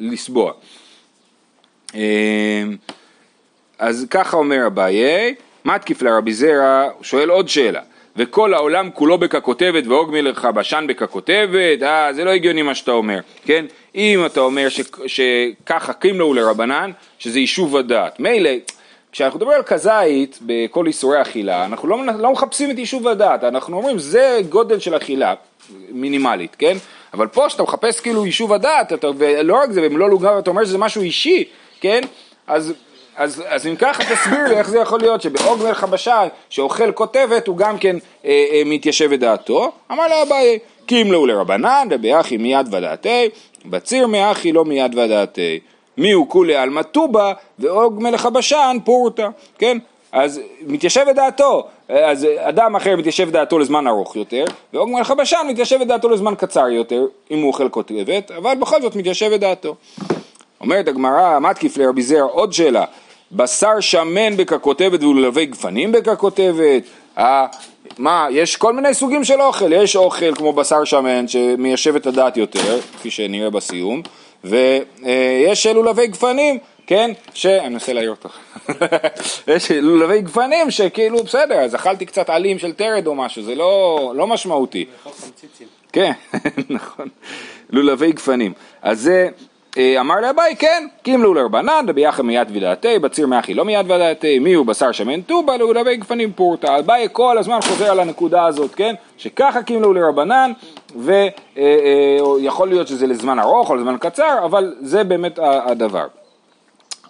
מלסבוע. 0.01 0.53
אה, 1.95 2.63
אז 3.79 4.07
ככה 4.11 4.37
אומר 4.37 4.67
אביי, 4.67 5.35
מתקיף 5.65 6.03
לרבי 6.03 6.33
זרע, 6.33 6.89
הוא 6.97 7.05
שואל 7.05 7.31
עוד 7.31 7.49
שאלה, 7.49 7.83
וכל 8.17 8.55
העולם 8.55 8.91
כולו 8.95 9.19
בככותבת 9.19 9.87
והוג 9.87 10.11
מלך 10.11 10.45
בשן 10.45 10.85
בככותבת, 10.89 11.83
אה 11.83 12.13
זה 12.13 12.25
לא 12.25 12.31
הגיוני 12.31 12.63
מה 12.63 12.75
שאתה 12.75 12.93
אומר, 12.93 13.19
כן? 13.45 13.65
אם 13.95 14.27
אתה 14.27 14.41
אומר 14.41 14.69
ש, 14.69 14.81
שככה 15.07 15.93
קימלו 15.93 16.35
לרבנן, 16.35 16.91
שזה 17.19 17.39
יישוב 17.39 17.77
הדעת, 17.77 18.21
מילא 18.21 18.51
כשאנחנו 19.13 19.39
מדברים 19.39 19.57
על 19.57 19.63
כזית 19.63 20.39
בכל 20.43 20.87
איסורי 20.87 21.23
אכילה, 21.23 21.65
אנחנו 21.65 21.89
לא, 21.89 21.99
לא 22.19 22.33
מחפשים 22.33 22.71
את 22.71 22.79
יישוב 22.79 23.09
הדעת, 23.09 23.45
אנחנו 23.45 23.77
אומרים 23.77 23.99
זה 23.99 24.39
גודל 24.49 24.79
של 24.79 24.97
אכילה 24.97 25.35
מינימלית, 25.91 26.57
כן? 26.59 26.77
אבל 27.15 27.27
פה 27.27 27.51
שאתה 27.51 27.63
מחפש 27.63 28.01
כאילו 28.01 28.27
יישוב 28.27 28.53
הדעת, 28.53 28.93
אתה, 28.93 29.09
ולא 29.19 29.55
רק 29.55 29.71
זה, 29.71 29.81
במלוא 29.81 30.09
לוגר 30.09 30.39
אתה 30.39 30.51
אומר 30.51 30.65
שזה 30.65 30.79
משהו 30.79 31.03
אישי, 31.03 31.45
כן? 31.81 32.01
אז 32.47 32.75
אז, 33.17 33.43
אז 33.49 33.67
אם 33.67 33.77
ככה 33.77 34.03
תסביר 34.05 34.49
לי 34.49 34.59
איך 34.59 34.69
זה 34.69 34.79
יכול 34.79 35.01
להיות 35.01 35.23
שבעוג 35.23 35.63
מלך 35.63 35.85
הבשן 35.85 36.29
שאוכל 36.51 36.93
כותבת 36.93 37.47
הוא 37.47 37.57
גם 37.57 37.79
כן 37.79 37.97
אה, 38.25 38.45
אה, 38.53 38.63
מתיישב 38.67 39.13
את 39.13 39.21
דעתו. 39.21 39.73
אמר 39.93 40.07
לה 40.09 40.23
אביי 40.23 40.59
קימלו 40.87 41.27
לרבנן 41.27 41.89
דביחי 41.91 42.37
מיד 42.37 42.75
ודעתי 42.75 43.29
בציר 43.65 44.07
מאחי 44.07 44.53
לא 44.53 44.65
מיד 44.65 44.99
ודעתי. 44.99 45.61
מי 45.99 46.13
הוא 46.13 46.29
כולי 46.29 46.57
עלמא 46.57 46.83
טובה 46.83 47.33
מלך 47.91 48.27
הבשן 48.27 48.77
פורתא. 48.85 49.29
כן? 49.59 49.79
אז 50.13 50.41
מתיישב 50.67 51.05
את 51.11 51.17
דעתו, 51.17 51.67
אז 51.89 52.27
אדם 52.37 52.77
אחר 52.77 52.97
מתיישב 52.97 53.27
את 53.27 53.33
דעתו 53.33 53.59
לזמן 53.59 53.87
ארוך 53.87 54.17
יותר, 54.17 54.45
ועוג 54.73 54.91
מלך 54.91 55.11
הבשן 55.11 55.47
מתיישב 55.49 55.81
את 55.81 55.87
דעתו 55.87 56.09
לזמן 56.09 56.35
קצר 56.35 56.69
יותר, 56.69 57.07
אם 57.31 57.39
הוא 57.39 57.49
אוכל 57.49 57.69
כותבת, 57.69 58.31
אבל 58.31 58.55
בכל 58.55 58.83
זאת 58.83 58.97
מתיישב 58.97 59.33
את 59.33 59.41
דעתו. 59.41 59.75
אומרת 60.61 60.89
הגמרא, 60.89 61.39
מתקיף 61.39 61.77
לרבי 61.77 62.03
זרע, 62.03 62.23
עוד 62.23 62.53
שאלה, 62.53 62.85
בשר 63.33 63.81
שמן 63.81 64.37
בככותבת 64.37 65.03
ולולבי 65.03 65.47
גפנים 65.47 65.93
בככותבת, 65.93 66.83
אה, 67.19 67.47
מה, 67.99 68.27
יש 68.31 68.57
כל 68.57 68.73
מיני 68.73 68.95
סוגים 68.95 69.25
של 69.25 69.41
אוכל, 69.41 69.73
יש 69.73 69.97
אוכל 69.97 70.35
כמו 70.35 70.53
בשר 70.53 70.85
שמן 70.85 71.29
שמיישב 71.29 71.97
את 71.97 72.07
הדעת 72.07 72.37
יותר, 72.37 72.81
כפי 72.81 73.11
שנראה 73.11 73.51
בסיום, 73.51 74.03
ויש 74.45 75.67
לולבי 75.67 76.07
גפנים, 76.07 76.59
כן, 76.87 77.11
ש... 77.35 77.47
אני 77.47 77.69
מנסה 77.69 77.93
להעיר 77.93 78.11
אותך. 78.11 78.39
יש 79.55 79.71
לולבי 79.71 80.21
גפנים 80.21 80.71
שכאילו 80.71 81.25
בסדר, 81.25 81.55
אז 81.55 81.75
אכלתי 81.75 82.07
קצת 82.07 82.31
עלים 82.31 82.59
של 82.59 82.73
טרד 82.73 83.07
או 83.07 83.15
משהו, 83.15 83.43
זה 83.43 83.55
לא, 83.55 84.13
לא 84.17 84.27
משמעותי. 84.27 84.85
כן, 85.93 86.13
נכון, 86.71 87.09
לולבי 87.71 88.13
גפנים. 88.13 88.53
אז 88.83 89.01
זה... 89.01 89.29
אה, 89.77 90.01
אמר 90.01 90.21
לאביי 90.21 90.57
כן, 90.57 90.87
קימלו 91.03 91.35
לרבנן 91.35 91.85
דביחד 91.87 92.23
מיד 92.23 92.49
ודעתי, 92.53 92.99
בציר 92.99 93.27
מאחי 93.27 93.55
לא 93.55 93.65
מיד 93.65 93.91
ודעתי, 93.91 94.39
מי 94.39 94.55
הוא 94.55 94.67
בשר 94.67 94.93
שמן 94.93 95.23
טובה 95.23 95.57
לעולבי 95.57 95.97
גפנים 95.97 96.33
פורתא. 96.33 96.79
אביי 96.79 97.09
כל 97.13 97.39
הזמן 97.39 97.59
חוזר 97.63 97.91
על 97.91 98.01
הנקודה 98.01 98.45
הזאת, 98.47 98.75
כן, 98.75 98.95
שככה 99.19 99.63
קימלו 99.63 99.93
לרבנן, 99.93 100.53
ויכול 100.97 102.69
להיות 102.69 102.89
שזה 102.89 103.07
לזמן 103.07 103.39
ארוך 103.39 103.71
או 103.71 103.77
לזמן 103.77 103.97
קצר, 104.01 104.45
אבל 104.45 104.75
זה 104.81 105.05
באמת 105.05 105.39
הדבר. 105.43 106.07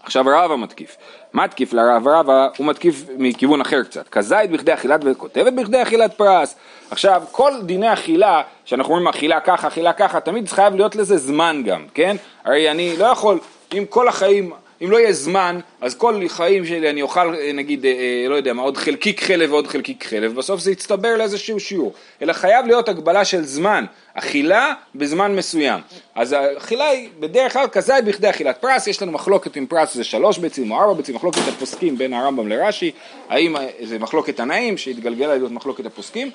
עכשיו 0.02 0.24
רבא 0.26 0.56
מתקיף, 0.56 0.96
מתקיף 1.34 1.72
לרב 1.72 2.08
רבא 2.08 2.48
הוא 2.56 2.66
מתקיף 2.66 3.04
מכיוון 3.18 3.60
אחר 3.60 3.82
קצת, 3.82 4.08
כזית 4.08 4.50
בכדי 4.50 4.74
אכילת 4.74 5.00
וכותבת 5.04 5.52
בכדי 5.52 5.82
אכילת 5.82 6.14
פרס. 6.14 6.56
עכשיו 6.90 7.22
כל 7.30 7.52
דיני 7.62 7.92
אכילה, 7.92 8.42
שאנחנו 8.64 8.92
אומרים 8.94 9.08
אכילה 9.08 9.40
ככה, 9.40 9.68
אכילה 9.68 9.92
ככה, 9.92 10.20
תמיד 10.20 10.48
חייב 10.48 10.74
להיות 10.74 10.96
לזה 10.96 11.16
זמן 11.16 11.62
גם, 11.66 11.86
כן? 11.94 12.16
הרי 12.44 12.70
אני 12.70 12.96
לא 12.96 13.04
יכול, 13.04 13.38
אם 13.72 13.84
כל 13.88 14.08
החיים 14.08 14.52
אם 14.82 14.90
לא 14.90 14.96
יהיה 14.96 15.12
זמן, 15.12 15.60
אז 15.80 15.94
כל 15.94 16.28
חיים 16.28 16.66
שלי 16.66 16.90
אני 16.90 17.02
אוכל 17.02 17.34
נגיד, 17.54 17.86
אה, 17.86 18.26
לא 18.28 18.34
יודע 18.34 18.52
מה, 18.52 18.62
עוד 18.62 18.76
חלקיק 18.76 19.22
חלב 19.22 19.52
ועוד 19.52 19.66
חלקיק 19.66 20.04
חלב, 20.06 20.34
בסוף 20.34 20.60
זה 20.60 20.72
יצטבר 20.72 21.16
לאיזשהו 21.16 21.60
שיעור, 21.60 21.92
אלא 22.22 22.32
חייב 22.32 22.66
להיות 22.66 22.88
הגבלה 22.88 23.24
של 23.24 23.44
זמן, 23.44 23.84
אכילה 24.14 24.72
בזמן 24.94 25.36
מסוים. 25.36 25.80
אז 26.14 26.32
האכילה 26.32 26.88
היא 26.88 27.08
בדרך 27.20 27.52
כלל 27.52 27.68
כזית 27.68 28.04
בכדי 28.04 28.30
אכילת 28.30 28.58
פרס, 28.60 28.86
יש 28.86 29.02
לנו 29.02 29.12
מחלוקת 29.12 29.56
אם 29.56 29.66
פרס 29.66 29.94
זה 29.94 30.04
שלוש 30.04 30.38
ביצים 30.38 30.70
או 30.70 30.80
ארבע 30.80 30.92
ביצים, 30.92 31.14
מחלוקת 31.14 31.48
הפוסקים 31.48 31.98
בין 31.98 32.12
הרמב"ם 32.12 32.48
לרש"י, 32.48 32.90
האם 33.28 33.56
זה 33.82 33.98
מחלוקת 33.98 34.36
תנאים 34.36 34.78
שהתגלגלה 34.78 35.36
להיות 35.36 35.52
מחלוקת 35.52 35.86
הפוסקים, 35.86 36.30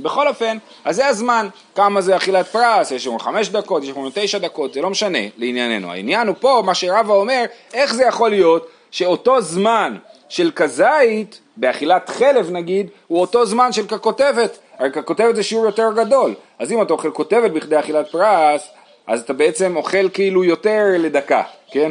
בכל 0.00 0.28
אופן, 0.28 0.58
אז 0.84 0.96
זה 0.96 1.06
הזמן, 1.06 1.48
כמה 1.74 2.00
זה 2.00 2.16
אכילת 2.16 2.46
פרס, 2.46 2.90
יש 2.90 3.06
לנו 3.06 3.18
חמש 3.18 3.48
דקות, 3.48 3.84
יש 3.84 3.90
לנו 3.90 4.10
תשע 4.14 4.38
דקות, 4.38 4.74
זה 4.74 4.80
לא 4.80 4.90
משנה 4.90 5.18
לענייננו. 5.36 5.92
העניין 5.92 6.28
הוא 6.28 6.36
פה, 6.40 6.62
מה 6.66 6.74
שרבא 6.74 7.12
אומר, 7.12 7.44
איך 7.74 7.94
זה 7.94 8.04
יכול 8.04 8.30
להיות 8.30 8.68
שאותו 8.90 9.40
זמן 9.40 9.96
של 10.28 10.50
כזית, 10.50 11.40
באכילת 11.56 12.08
חלב 12.08 12.50
נגיד, 12.50 12.86
הוא 13.06 13.20
אותו 13.20 13.46
זמן 13.46 13.72
של 13.72 13.86
ככותבת, 13.86 14.58
הרי 14.78 14.90
ככותבת 14.92 15.36
זה 15.36 15.42
שיעור 15.42 15.66
יותר 15.66 15.88
גדול, 15.96 16.34
אז 16.58 16.72
אם 16.72 16.82
אתה 16.82 16.92
אוכל 16.92 17.10
כותבת 17.10 17.50
בכדי 17.50 17.78
אכילת 17.78 18.10
פרס, 18.10 18.68
אז 19.06 19.20
אתה 19.20 19.32
בעצם 19.32 19.76
אוכל 19.76 20.08
כאילו 20.08 20.44
יותר 20.44 20.84
לדקה, 20.98 21.42
כן? 21.70 21.90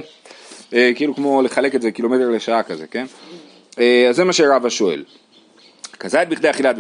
אה, 0.74 0.92
כאילו 0.96 1.16
כמו 1.16 1.42
לחלק 1.42 1.76
את 1.76 1.82
זה 1.82 1.92
קילומטר 1.92 2.30
לשעה 2.30 2.64
כזה, 2.64 2.88
כן? 2.88 3.06
אה, 3.80 4.06
אז 4.10 4.16
זה 4.16 4.24
מה 4.24 4.34
שרבא 4.34 4.70
שואל. 4.70 5.04
כזית 5.96 6.30
בכדי 6.30 6.50
אכילת 6.50 6.76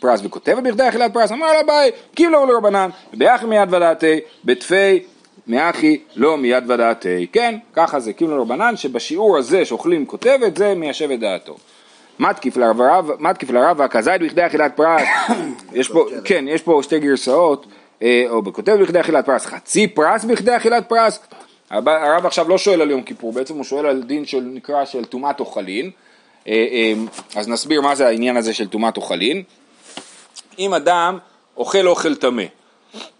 פרס 0.00 0.20
וכותבת 0.24 0.62
בכדי 0.62 0.88
אכילת 0.88 1.12
פרס, 1.12 1.32
אמר 1.32 1.52
לה 1.52 1.62
ביי, 1.62 1.90
קיבלו 2.14 2.46
לרבנן, 2.46 2.90
באחי 3.14 3.46
מיד 3.46 3.74
ודעתי, 3.74 4.20
בתפי 4.44 5.02
מאחי 5.46 5.98
לא 6.16 6.36
מיד 6.36 6.70
ודעתי, 6.70 7.26
כן, 7.32 7.58
ככה 7.72 8.00
זה 8.00 8.12
קיבלו 8.12 8.36
לרבנן, 8.36 8.76
שבשיעור 8.76 9.38
הזה 9.38 9.64
שאוכלים 9.64 10.06
כותבת 10.06 10.56
זה 10.56 10.74
מיישב 10.74 11.10
את 11.10 11.20
דעתו. 11.20 11.56
מתקיף 12.18 12.56
לרב, 12.56 13.10
מתקיף 13.18 13.50
לרב 13.50 13.80
והכזית 13.80 14.20
בכדי 14.22 14.46
אכילת 14.46 14.76
פרס, 14.76 15.02
יש 15.72 15.88
פה, 15.88 16.04
כן, 16.24 16.44
יש 16.48 16.62
פה 16.62 16.80
שתי 16.82 16.98
גרסאות, 16.98 17.66
אה, 18.02 18.24
או 18.28 18.42
בכותבת 18.42 18.80
בכדי 18.80 19.00
אכילת 19.00 19.26
פרס, 19.26 19.46
חצי 19.46 19.86
פרס 19.86 20.24
בכדי 20.24 20.56
אכילת 20.56 20.88
פרס, 20.88 21.20
הרב 21.70 22.26
עכשיו 22.26 22.48
לא 22.48 22.58
שואל 22.58 22.80
על 22.80 22.90
יום 22.90 23.02
כיפור, 23.02 23.32
בעצם 23.32 23.54
הוא 23.54 23.64
שואל 23.64 23.86
על 23.86 24.02
דין 24.02 24.24
של 24.24 24.40
נקרא 24.40 24.84
של 24.84 25.04
טומאת 25.04 25.40
אוכלין, 25.40 25.90
אז 27.36 27.48
נסביר 27.48 27.80
מה 27.80 27.94
זה 27.94 28.06
העניין 28.06 28.36
הזה 28.36 28.54
של 28.54 28.68
טומאת 28.68 28.96
אוכלין. 28.96 29.42
אם 30.58 30.74
אדם 30.74 31.18
אוכל 31.56 31.86
אוכל 31.86 32.14
טמא, 32.14 32.44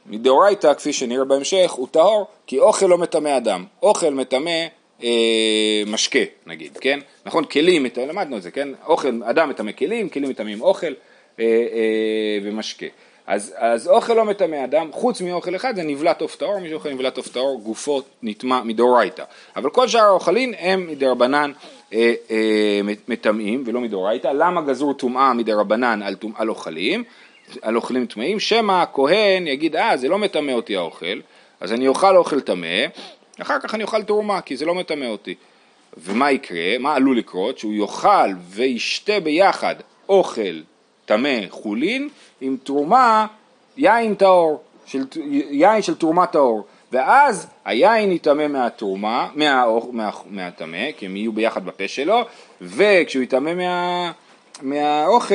מדאורייתא, 0.07 0.75
כפי 0.75 0.93
שנראה 0.93 1.25
בהמשך, 1.25 1.71
הוא 1.71 1.89
טהור, 1.91 2.27
כי 2.47 2.59
אוכל 2.59 2.87
לא 2.87 2.99
מטמא 2.99 3.37
אדם. 3.37 3.65
אוכל 3.83 4.11
מטמא 4.11 4.67
אה, 5.03 5.83
משקה, 5.87 6.19
נגיד, 6.47 6.79
כן? 6.81 7.01
נכון? 7.27 7.45
כלים, 7.45 7.87
למדנו 7.97 8.37
את 8.37 8.43
זה, 8.43 8.51
כן? 8.51 8.69
אוכל, 8.87 9.21
אדם 9.25 9.49
מטמא 9.49 9.73
כלים, 9.73 10.09
כלים 10.09 10.31
מטמאים 10.31 10.61
אוכל 10.61 10.93
אה, 11.41 11.45
אה, 11.45 12.39
ומשקה. 12.43 12.87
אז, 13.27 13.55
אז 13.57 13.89
אוכל 13.89 14.15
לא 14.15 14.25
מטמא 14.25 14.65
אדם, 14.65 14.93
חוץ 14.93 15.21
מאוכל 15.21 15.57
אחד 15.57 15.77
זה 15.77 15.83
נבלת 15.83 16.21
עוף 16.21 16.37
טהור, 16.37 16.59
מי 16.59 16.69
שאוכל 16.69 16.91
נבלת 16.91 17.17
עוף 17.17 17.29
טהור, 17.29 17.61
גופו 17.61 18.03
נטמע 18.23 18.63
מדאורייתא. 18.63 19.25
אבל 19.57 19.71
כל 19.71 19.89
שאר 19.89 20.03
האוכלים 20.03 20.53
הם 20.59 20.87
מדרבנן 20.87 21.53
אה, 21.93 22.15
אה, 22.31 22.81
מטמאים 23.09 23.63
ולא 23.67 23.81
מדאורייתא. 23.81 24.29
למה 24.29 24.63
גזור 24.63 24.95
טומאה 24.95 25.33
מדרבנן 25.33 26.03
על, 26.03 26.17
על 26.37 26.49
אוכלים, 26.49 27.05
על 27.63 27.77
אוכלים 27.77 28.07
טמאים? 28.07 28.41
שמא 28.41 28.73
הכהן 28.73 29.47
יגיד, 29.47 29.77
אה 29.77 29.97
זה 29.97 30.09
לא 30.09 30.19
מטמא 30.19 30.53
אותי 30.53 30.77
האוכל, 30.77 31.21
אז 31.61 31.73
אני 31.73 31.89
אוכל 31.89 32.17
אוכל 32.17 32.41
טמא, 32.41 32.87
אחר 33.43 33.59
כך 33.61 33.75
אני 33.75 33.83
אוכל 33.83 34.03
תרומה 34.03 34.41
כי 34.41 34.57
זה 34.57 34.65
לא 34.65 34.75
מטמא 34.75 35.05
אותי. 35.05 35.35
ומה 35.99 36.31
יקרה? 36.31 36.79
מה 36.79 36.95
עלול 36.95 37.19
לקרות? 37.19 37.59
שהוא 37.59 37.75
יאכל 37.75 38.31
וישתה 38.49 39.21
ביחד 39.21 39.75
אוכל 40.09 40.61
טמא 41.07 41.41
חולין 41.51 42.09
עם 42.41 42.57
תרומה 42.65 43.27
יין 43.77 44.15
טהור, 44.15 44.63
של, 44.87 45.05
יין 45.51 45.83
של 45.83 45.95
תרומה 45.95 46.27
טהור. 46.27 46.67
ואז 46.93 47.47
היין 47.65 48.13
יטמא 48.13 48.47
מהתרומה, 48.47 49.29
מהטמא, 49.35 49.81
מה, 49.93 50.11
מה, 50.67 50.93
כי 50.97 51.07
הם 51.07 51.17
יהיו 51.17 51.33
ביחד 51.33 51.65
בפה 51.65 51.89
שלו, 51.89 52.23
וכשהוא 52.61 53.23
יטמא 53.23 53.55
מה, 53.55 54.13
מהאוכל, 54.63 55.35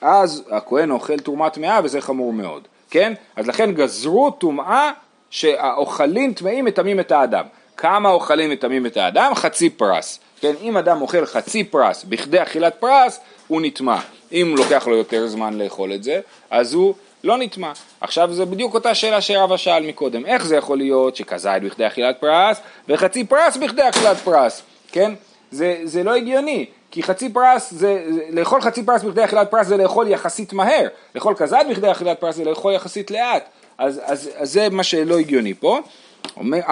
אז 0.00 0.44
הכהן 0.50 0.90
אוכל 0.90 1.18
תרומה 1.18 1.50
טמאה 1.50 1.80
וזה 1.84 2.00
חמור 2.00 2.32
מאוד, 2.32 2.68
כן? 2.90 3.12
אז 3.36 3.46
לכן 3.46 3.72
גזרו 3.72 4.30
טומאה 4.30 4.90
שהאוכלים 5.30 6.32
טמאים 6.32 6.64
מטמאים 6.64 7.00
את 7.00 7.12
האדם. 7.12 7.44
כמה 7.76 8.10
אוכלים 8.10 8.50
מטמאים 8.50 8.86
את 8.86 8.96
האדם? 8.96 9.34
חצי 9.34 9.70
פרס. 9.70 10.20
כן, 10.40 10.54
אם 10.62 10.76
אדם 10.76 11.02
אוכל 11.02 11.26
חצי 11.26 11.64
פרס 11.64 12.04
בכדי 12.04 12.42
אכילת 12.42 12.74
פרס, 12.80 13.20
הוא 13.48 13.60
נטמע. 13.60 13.98
אם 14.32 14.54
לוקח 14.58 14.86
לו 14.86 14.96
יותר 14.96 15.26
זמן 15.26 15.58
לאכול 15.58 15.92
את 15.92 16.02
זה, 16.02 16.20
אז 16.50 16.74
הוא 16.74 16.94
לא 17.24 17.38
נטמע. 17.38 17.72
עכשיו 18.00 18.32
זה 18.32 18.44
בדיוק 18.44 18.74
אותה 18.74 18.94
שאלה 18.94 19.20
שרבא 19.20 19.56
שאל 19.56 19.86
מקודם, 19.86 20.26
איך 20.26 20.46
זה 20.46 20.56
יכול 20.56 20.78
להיות 20.78 21.16
שכזית 21.16 21.62
בכדי 21.62 21.86
אכילת 21.86 22.20
פרס 22.20 22.60
וחצי 22.88 23.24
פרס 23.24 23.56
בכדי 23.56 23.88
אכילת 23.88 24.16
פרס, 24.16 24.62
כן? 24.92 25.12
זה, 25.50 25.80
זה 25.84 26.02
לא 26.02 26.14
הגיוני, 26.14 26.66
כי 26.90 27.02
חצי 27.02 27.32
פרס, 27.32 27.70
זה, 27.70 28.04
זה, 28.08 28.20
לאכול 28.30 28.60
חצי 28.60 28.82
פרס 28.82 29.02
בכדי 29.02 29.24
אכילת 29.24 29.50
פרס 29.50 29.66
זה 29.66 29.76
לאכול 29.76 30.08
יחסית 30.08 30.52
מהר, 30.52 30.86
לאכול 31.14 31.34
כזית 31.34 31.68
בכדי 31.70 31.90
אכילת 31.90 32.20
פרס 32.20 32.34
זה 32.34 32.44
לאכול 32.44 32.72
יחסית 32.72 33.10
לאט, 33.10 33.48
אז, 33.78 34.00
אז, 34.04 34.30
אז 34.36 34.52
זה 34.52 34.68
מה 34.70 34.82
שלא 34.82 35.18
הגיוני 35.18 35.54
פה. 35.54 35.78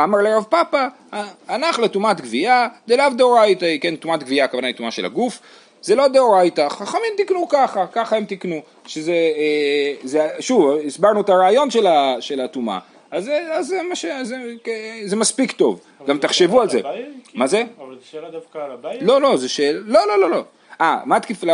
אמר 0.05 0.19
לרב 0.19 0.45
פאפא, 0.49 0.87
הנח 1.49 1.79
לטומאת 1.79 2.21
גוויה 2.21 2.69
דלאו 2.89 3.11
דאורייתא, 3.17 3.77
כן, 3.81 3.97
טומאת 3.97 4.23
גוויה 4.23 4.45
הכוונה 4.45 4.67
היא 4.67 4.77
טומאה 4.77 4.91
של 4.91 5.05
הגוף, 5.05 5.41
זה 5.83 5.95
לא 5.95 6.09
דאורייתא, 6.09 6.69
חכמים 6.69 7.13
תיקנו 7.17 7.49
ככה, 7.49 7.87
ככה 7.87 8.17
הם 8.17 8.25
תיקנו, 8.25 8.61
שזה, 8.87 9.13
אה, 9.13 9.95
זה, 10.03 10.29
שוב, 10.41 10.71
הסברנו 10.87 11.21
את 11.21 11.29
הרעיון 11.29 11.71
של 12.21 12.41
הטומאה, 12.41 12.79
אז, 13.11 13.31
אז 13.53 13.67
זה, 13.67 13.83
מה 13.89 13.97
ש, 13.97 14.05
זה, 14.23 14.37
זה 15.05 15.17
מספיק 15.17 15.53
טוב, 15.53 15.81
גם 16.07 16.19
תחשבו 16.19 16.61
על 16.61 16.71
זה. 16.71 16.81
מה 17.35 17.47
זה? 17.47 17.63
אבל 17.79 17.97
זו 18.01 18.07
שאלה 18.11 18.31
דווקא 18.31 18.59
על 18.59 18.71
הבית? 18.71 19.03
לא, 19.03 19.21
לא, 19.21 19.37
זה 19.37 19.49
שאלה, 19.49 19.79
לא, 19.87 20.09
לא, 20.09 20.21
לא, 20.21 20.31
לא. 20.31 20.45
אה, 20.81 20.99
מה 21.05 21.21
תקיף, 21.21 21.45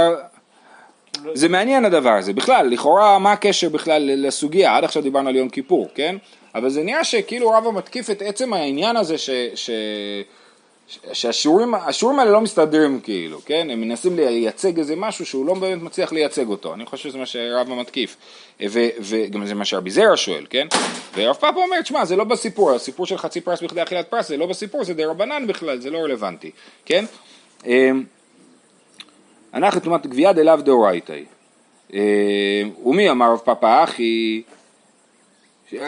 זה 1.34 1.48
מעניין 1.48 1.84
הדבר 1.84 2.10
הזה, 2.12 2.32
בכלל, 2.32 2.66
לכאורה 2.66 3.18
מה 3.18 3.32
הקשר 3.32 3.68
בכלל 3.68 4.26
לסוגיה, 4.26 4.76
עד 4.76 4.84
עכשיו 4.84 5.02
דיברנו 5.02 5.28
על 5.28 5.36
יום 5.36 5.48
כיפור, 5.48 5.88
כן? 5.94 6.16
אבל 6.54 6.70
זה 6.70 6.82
נראה 6.82 7.04
שכאילו 7.04 7.50
רבא 7.50 7.70
מתקיף 7.70 8.10
את 8.10 8.22
עצם 8.22 8.52
העניין 8.52 8.96
הזה 8.96 9.18
ש... 9.18 9.30
ש... 9.54 9.70
שהשיעורים 11.12 11.74
האלה 12.18 12.30
לא 12.30 12.40
מסתדרים 12.40 13.00
כאילו, 13.00 13.40
כן? 13.44 13.70
הם 13.70 13.80
מנסים 13.80 14.16
לייצג 14.16 14.78
איזה 14.78 14.96
משהו 14.96 15.26
שהוא 15.26 15.46
לא 15.46 15.54
באמת 15.54 15.82
מצליח 15.82 16.12
לייצג 16.12 16.48
אותו, 16.48 16.74
אני 16.74 16.86
חושב 16.86 17.08
שזה 17.08 17.18
מה 17.18 17.26
שרבא 17.26 17.74
מתקיף, 17.74 18.16
ו, 18.68 18.78
וגם 19.00 19.46
זה 19.46 19.54
מה 19.54 19.64
שרבי 19.64 19.90
זרע 19.90 20.16
שואל, 20.16 20.46
כן? 20.50 20.66
ורב 21.14 21.34
פאפה 21.34 21.62
אומר, 21.62 21.82
תשמע, 21.82 22.04
זה 22.04 22.16
לא 22.16 22.24
בסיפור, 22.24 22.72
הסיפור 22.72 23.06
של 23.06 23.18
חצי 23.18 23.40
פרס 23.40 23.62
בכדי 23.62 23.82
אכילת 23.82 24.08
פרס, 24.08 24.28
זה 24.28 24.36
לא 24.36 24.46
בסיפור, 24.46 24.84
זה 24.84 24.94
די 24.94 25.04
רבנן 25.04 25.46
בכלל, 25.46 25.80
זה 25.80 25.90
לא 25.90 25.98
רלוונטי, 25.98 26.50
כן? 26.84 27.04
אמ, 27.66 28.04
אנחנו 29.54 29.80
תאומת 29.80 30.06
גבייה 30.06 30.32
דלאו 30.32 30.56
דאורייתא. 30.56 31.18
אמ, 31.92 31.98
ומי 32.84 33.10
אמר 33.10 33.32
רב 33.32 33.38
פאפה 33.38 33.84
אחי, 33.84 34.42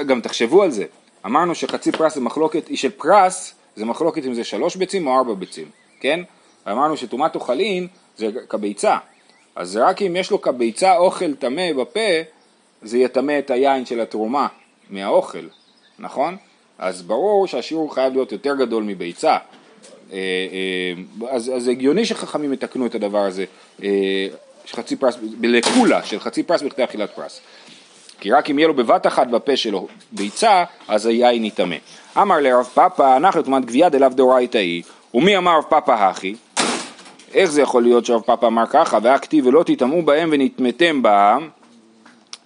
גם 0.07 0.21
תחשבו 0.21 0.63
על 0.63 0.71
זה, 0.71 0.85
אמרנו 1.27 1.55
שחצי 1.55 1.93
פרס 1.93 2.15
זה 2.15 2.21
מחלוקת, 2.21 2.69
היא 2.69 2.77
של 2.77 2.91
פרס, 2.91 3.55
זה 3.77 3.85
מחלוקת 3.85 4.27
אם 4.27 4.35
זה 4.35 4.45
שלוש 4.45 4.77
ביצים 4.77 5.07
או 5.07 5.19
ארבע 5.19 5.35
ביצים, 5.35 5.69
כן? 6.01 6.21
אמרנו 6.69 6.97
שטומאת 6.97 7.35
אוכלין 7.35 7.87
זה 8.17 8.31
כביצה, 8.49 8.99
אז 9.57 9.77
רק 9.77 10.03
אם 10.03 10.17
יש 10.17 10.31
לו 10.31 10.41
כביצה 10.41 10.97
אוכל 10.97 11.35
טמא 11.35 11.73
בפה, 11.73 12.01
זה 12.83 12.99
יטמא 12.99 13.39
את 13.39 13.51
היין 13.51 13.87
של 13.87 14.01
התרומה 14.01 14.47
מהאוכל, 14.91 15.47
נכון? 15.99 16.37
אז 16.79 17.03
ברור 17.03 17.47
שהשיעור 17.47 17.95
חייב 17.95 18.13
להיות 18.13 18.33
יותר 18.33 18.55
גדול 18.55 18.83
מביצה. 18.83 19.37
אה, 20.13 20.19
אה, 20.19 21.29
אז, 21.31 21.53
אז 21.57 21.69
הגיוני 21.69 22.07
שחכמים 22.07 22.53
יתקנו 22.53 22.87
את 22.87 22.95
הדבר 22.95 23.19
הזה, 23.19 23.45
אה, 23.83 24.27
חצי 24.71 24.97
פרס, 24.97 25.19
לקולה 25.43 26.03
של 26.03 26.21
חצי 26.21 26.43
פרס 26.43 26.63
בכדי 26.63 26.85
אכילת 26.85 27.11
פרס. 27.11 27.41
כי 28.21 28.31
רק 28.31 28.51
אם 28.51 28.59
יהיה 28.59 28.69
לו 28.69 28.75
בבת 28.75 29.07
אחת 29.07 29.27
בפה 29.27 29.57
שלו 29.57 29.87
ביצה, 30.13 30.65
אז 30.89 31.07
היין 31.07 31.45
יטמא. 31.45 31.77
אמר 32.19 32.41
לרב 32.41 32.65
פאפא, 32.75 33.17
אנחנו 33.17 33.43
תאמת 33.43 33.65
גבייה 33.65 33.89
דלאו 33.89 34.09
דאורייתא 34.09 34.59
היא, 34.59 34.83
ומי 35.15 35.37
אמר 35.37 35.59
רב 35.59 35.65
פאפא 35.69 35.93
הכי? 35.93 36.35
איך 37.35 37.51
זה 37.51 37.63
יכול 37.63 37.83
להיות 37.83 38.07
שרב 38.07 38.21
פאפא 38.21 38.47
אמר 38.47 38.67
ככה, 38.67 38.99
והכתיב 39.03 39.47
ולא 39.47 39.63
תטמאו 39.63 40.03
בהם 40.03 40.29
ונטמאתם 40.33 41.03
בם, 41.03 41.49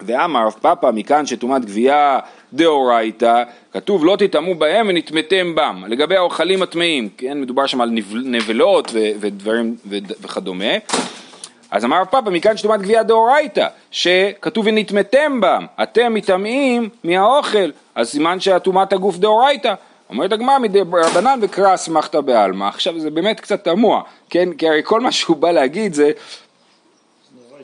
ואמר 0.01 0.45
רב 0.45 0.55
פאפא 0.61 0.89
מכאן 0.93 1.25
שטומאת 1.25 1.65
גבייה 1.65 2.19
דאורייתא, 2.53 3.43
כתוב 3.73 4.05
לא 4.05 4.15
תטמאו 4.15 4.55
בהם 4.55 4.85
ונטמאתם 4.89 5.55
בם, 5.55 5.83
לגבי 5.87 6.15
האוכלים 6.15 6.61
הטמאים, 6.61 7.09
כן, 7.17 7.41
מדובר 7.41 7.65
שם 7.65 7.81
על 7.81 7.89
נבלות 8.23 8.91
ודברים 9.19 9.75
וכדומה, 10.21 10.73
אז 11.71 11.85
אמר 11.85 12.01
רב 12.01 12.07
פאפא 12.07 12.29
מכאן 12.29 12.57
שטומאת 12.57 12.81
גבייה 12.81 13.03
דאורייתא, 13.03 13.67
שכתוב 13.91 14.65
ונטמאתם 14.67 15.41
בם, 15.41 15.65
אתם 15.83 16.13
מטמאים 16.13 16.89
מהאוכל, 17.03 17.69
אז 17.95 18.09
סימן 18.09 18.39
שהטומאת 18.39 18.93
הגוף 18.93 19.17
דאורייתא. 19.17 19.73
אומרת 20.09 20.31
הגמרא 20.31 20.59
מדי 20.59 20.79
רבנן 20.93 21.39
וקרא 21.41 21.73
אסמכתא 21.73 22.21
בעלמא. 22.21 22.65
עכשיו 22.65 22.99
זה 22.99 23.09
באמת 23.09 23.39
קצת 23.39 23.63
תמוה, 23.63 24.01
כן? 24.29 24.53
כי 24.53 24.67
הרי 24.67 24.81
כל 24.83 25.01
מה 25.01 25.11
שהוא 25.11 25.37
בא 25.37 25.51
להגיד 25.51 25.93
זה 25.93 26.11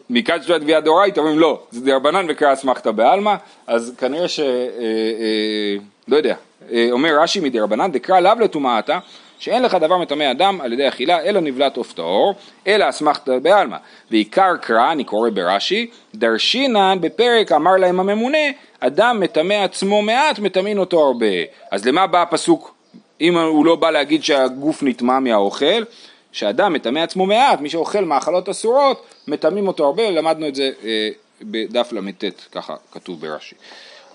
מכאן 0.10 0.42
שטומאת 0.42 0.62
גבייה 0.62 0.82
דאורייתא, 0.82 1.20
אומרים 1.20 1.40
לא, 1.40 1.60
זה 1.72 1.82
די 1.82 1.92
רבנן 1.92 2.26
וקרא 2.30 2.54
אסמכתא 2.54 2.92
בעלמא, 2.92 3.36
אז 3.68 3.96
כנראה 3.98 4.28
ש... 4.28 4.40
אה, 4.40 4.46
אה, 4.46 5.76
לא 6.08 6.18
יודע, 6.18 6.36
אה, 6.72 6.88
אומר 6.92 7.20
רש"י 7.22 7.40
מדי 7.40 7.60
רבנן 7.60 7.92
דקרא 7.92 8.20
לאו 8.20 8.40
לטומאתה 8.40 9.00
שאין 9.40 9.64
לך 9.64 9.76
דבר 9.76 9.98
מטמא 9.98 10.32
אדם 10.32 10.62
על 10.62 10.74
ידי 10.74 10.88
אכילה 10.88 11.22
אלא 11.22 11.40
נבלת 11.40 11.78
עוף 11.78 11.94
טהור, 11.94 12.36
אלא 12.68 12.90
אסמכתא 12.90 13.40
בעלמא. 13.40 13.78
ועיקר 14.12 14.58
קרא, 14.62 14.92
אני 14.92 15.04
קורא 15.04 15.30
ברש"י, 15.30 15.90
דרשינן 16.16 16.98
בפרק 17.02 17.52
אמר 17.52 17.78
להם 17.78 18.00
הממונה, 18.00 18.38
אדם 18.80 19.20
מטמא 19.20 19.54
עצמו 19.54 20.02
מעט, 20.02 20.40
מטמאין 20.40 20.78
אותו 20.78 21.00
הרבה. 21.08 21.26
אז 21.72 21.86
למה 21.86 22.08
בא 22.08 22.22
הפסוק, 22.22 22.76
אם 23.22 23.38
הוא 23.38 23.66
לא 23.66 23.76
בא 23.76 23.92
להגיד 23.92 24.24
שהגוף 24.24 24.84
נטמא 24.84 25.20
מהאוכל, 25.20 25.84
שאדם 26.32 26.74
מטמא 26.74 27.00
עצמו 27.00 27.26
מעט, 27.26 27.62
מי 27.62 27.70
שאוכל 27.70 28.06
מאכלות 28.06 28.50
אסורות, 28.50 29.06
מטמאים 29.28 29.68
אותו 29.68 29.86
הרבה, 29.86 30.10
למדנו 30.10 30.48
את 30.48 30.56
זה 30.56 30.72
אה, 30.84 31.10
בדף 31.42 31.92
ל"ט, 31.92 32.24
ככה 32.52 32.76
כתוב 32.92 33.22
ברש"י. 33.22 33.56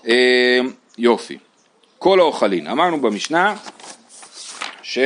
אה, 0.07 0.59
יופי. 0.97 1.37
כל 1.99 2.19
האוכלין, 2.19 2.67
אמרנו 2.67 3.01
במשנה 3.01 3.55
שכל 4.83 5.01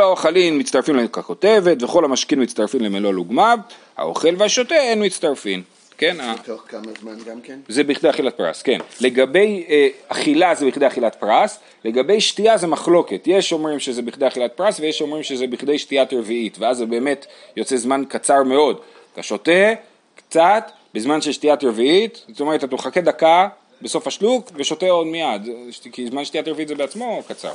האוכלים 0.00 0.58
מצטרפים 0.58 0.96
לככותבת 0.96 1.82
וכל 1.82 2.04
המשכין 2.04 2.42
מצטרפים 2.42 2.80
למלוא 2.80 3.14
לוגמיו, 3.14 3.58
האוכל 3.96 4.34
והשותה 4.38 4.74
אין 4.74 5.04
מצטרפים. 5.04 5.62
כן? 5.98 6.16
בתוך 6.34 6.64
כמה 6.68 6.92
זמן 7.00 7.18
גם 7.26 7.40
כן? 7.40 7.58
זה 7.68 7.84
בכדי 7.84 8.10
אכילת 8.10 8.36
פרס, 8.36 8.62
כן. 8.62 8.78
לגבי 9.00 9.64
אה, 9.68 9.88
אכילה 10.08 10.54
זה 10.54 10.66
בכדי 10.66 10.86
אכילת 10.86 11.14
פרס, 11.14 11.58
לגבי 11.84 12.20
שתייה 12.20 12.56
זה 12.56 12.66
מחלוקת. 12.66 13.22
יש 13.26 13.52
אומרים 13.52 13.78
שזה 13.78 14.02
בכדי 14.02 14.26
אכילת 14.26 14.52
פרס 14.56 14.80
ויש 14.80 15.02
אומרים 15.02 15.22
שזה 15.22 15.46
בכדי 15.46 15.78
שתיית 15.78 16.12
רביעית, 16.12 16.58
ואז 16.58 16.76
זה 16.76 16.86
באמת 16.86 17.26
יוצא 17.56 17.76
זמן 17.76 18.02
קצר 18.08 18.42
מאוד. 18.42 18.80
אתה 19.12 19.22
שותה 19.22 19.72
קצת 20.14 20.70
בזמן 20.94 21.20
של 21.20 21.32
שתיית 21.32 21.64
רביעית, 21.64 22.24
זאת 22.28 22.40
אומרת 22.40 22.64
אתה 22.64 22.74
מחכה 22.74 23.00
דקה 23.00 23.48
בסוף 23.82 24.06
השלוק 24.06 24.50
ושותה 24.54 24.90
עוד 24.90 25.06
מיד, 25.06 25.48
כי 25.92 26.06
זמן 26.06 26.24
שתיית 26.24 26.48
רביעית 26.48 26.68
זה 26.68 26.74
בעצמו 26.74 27.22
קצר. 27.28 27.52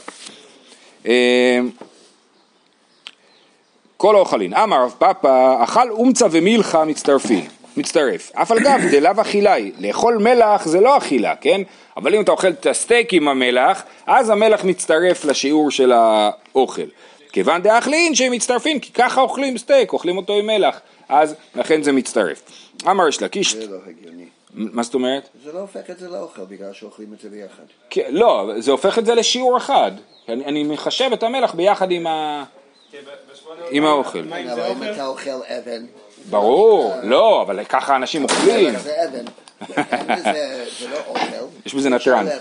אה, 1.07 1.59
כל 3.97 4.15
האוכלין, 4.15 4.53
אמר 4.53 4.83
רב 4.83 4.95
פאפא, 4.99 5.63
אכל 5.63 5.89
אומצה 5.89 6.25
ומילחה 6.31 6.85
מצטרפים, 6.85 7.45
מצטרף. 7.77 8.31
אף 8.33 8.51
על 8.51 8.59
גב 8.59 8.79
דלאו 8.91 9.23
היא, 9.23 9.71
לאכול 9.79 10.17
מלח 10.17 10.65
זה 10.65 10.79
לא 10.79 10.97
אכילה, 10.97 11.35
כן? 11.35 11.61
אבל 11.97 12.15
אם 12.15 12.21
אתה 12.21 12.31
אוכל 12.31 12.47
את 12.47 12.65
הסטייק 12.65 13.13
עם 13.13 13.27
המלח, 13.27 13.83
אז 14.07 14.29
המלח 14.29 14.63
מצטרף 14.63 15.25
לשיעור 15.25 15.71
של 15.71 15.91
האוכל. 15.91 16.87
כיוון 17.31 17.61
דאכלין 17.61 18.15
שהם 18.15 18.31
מצטרפים, 18.31 18.79
כי 18.79 18.93
ככה 18.93 19.21
אוכלים 19.21 19.57
סטייק, 19.57 19.93
אוכלים 19.93 20.17
אותו 20.17 20.33
עם 20.33 20.47
מלח, 20.47 20.79
אז 21.09 21.35
לכן 21.55 21.83
זה 21.83 21.91
מצטרף. 21.91 22.41
אמר 22.89 23.07
יש 23.07 23.21
לקיש... 23.21 23.55
זה 23.55 23.67
לא 23.67 23.77
הגיוני. 23.87 24.36
מה 24.53 24.83
זאת 24.83 24.93
אומרת? 24.93 25.29
זה 25.43 25.51
לא 25.53 25.59
הופך 25.59 25.89
את 25.89 25.99
זה 25.99 26.09
לאוכל 26.09 26.45
בגלל 26.45 26.73
שאוכלים 26.73 27.13
את 27.13 27.19
זה 27.19 27.29
ביחד. 27.29 27.63
כן, 27.89 28.07
לא, 28.09 28.51
זה 28.57 28.71
הופך 28.71 28.99
את 28.99 29.05
זה 29.05 29.15
לשיעור 29.15 29.57
אחד. 29.57 29.91
אני, 30.29 30.45
אני 30.45 30.63
מחשב 30.63 31.09
את 31.13 31.23
המלח 31.23 31.53
ביחד 31.53 31.91
עם, 31.91 32.07
ה... 32.07 32.43
עם 33.71 33.85
האוכל. 33.85 34.19
אבל 34.19 34.71
אם 34.71 34.83
אתה 34.83 35.05
אוכל 35.05 35.29
אבן... 35.29 35.85
ברור, 36.29 36.93
לא, 37.03 37.41
אבל 37.41 37.63
ככה 37.63 37.95
אנשים 37.95 38.23
אוכלים. 38.23 38.79
זה 38.79 38.95
אבן. 39.05 39.25
זה 40.79 40.87
לא 40.89 40.97
אוכל. 41.07 41.45
יש 41.65 41.75
בזה 41.75 41.89
את 41.95 42.01
זה. 42.01 42.39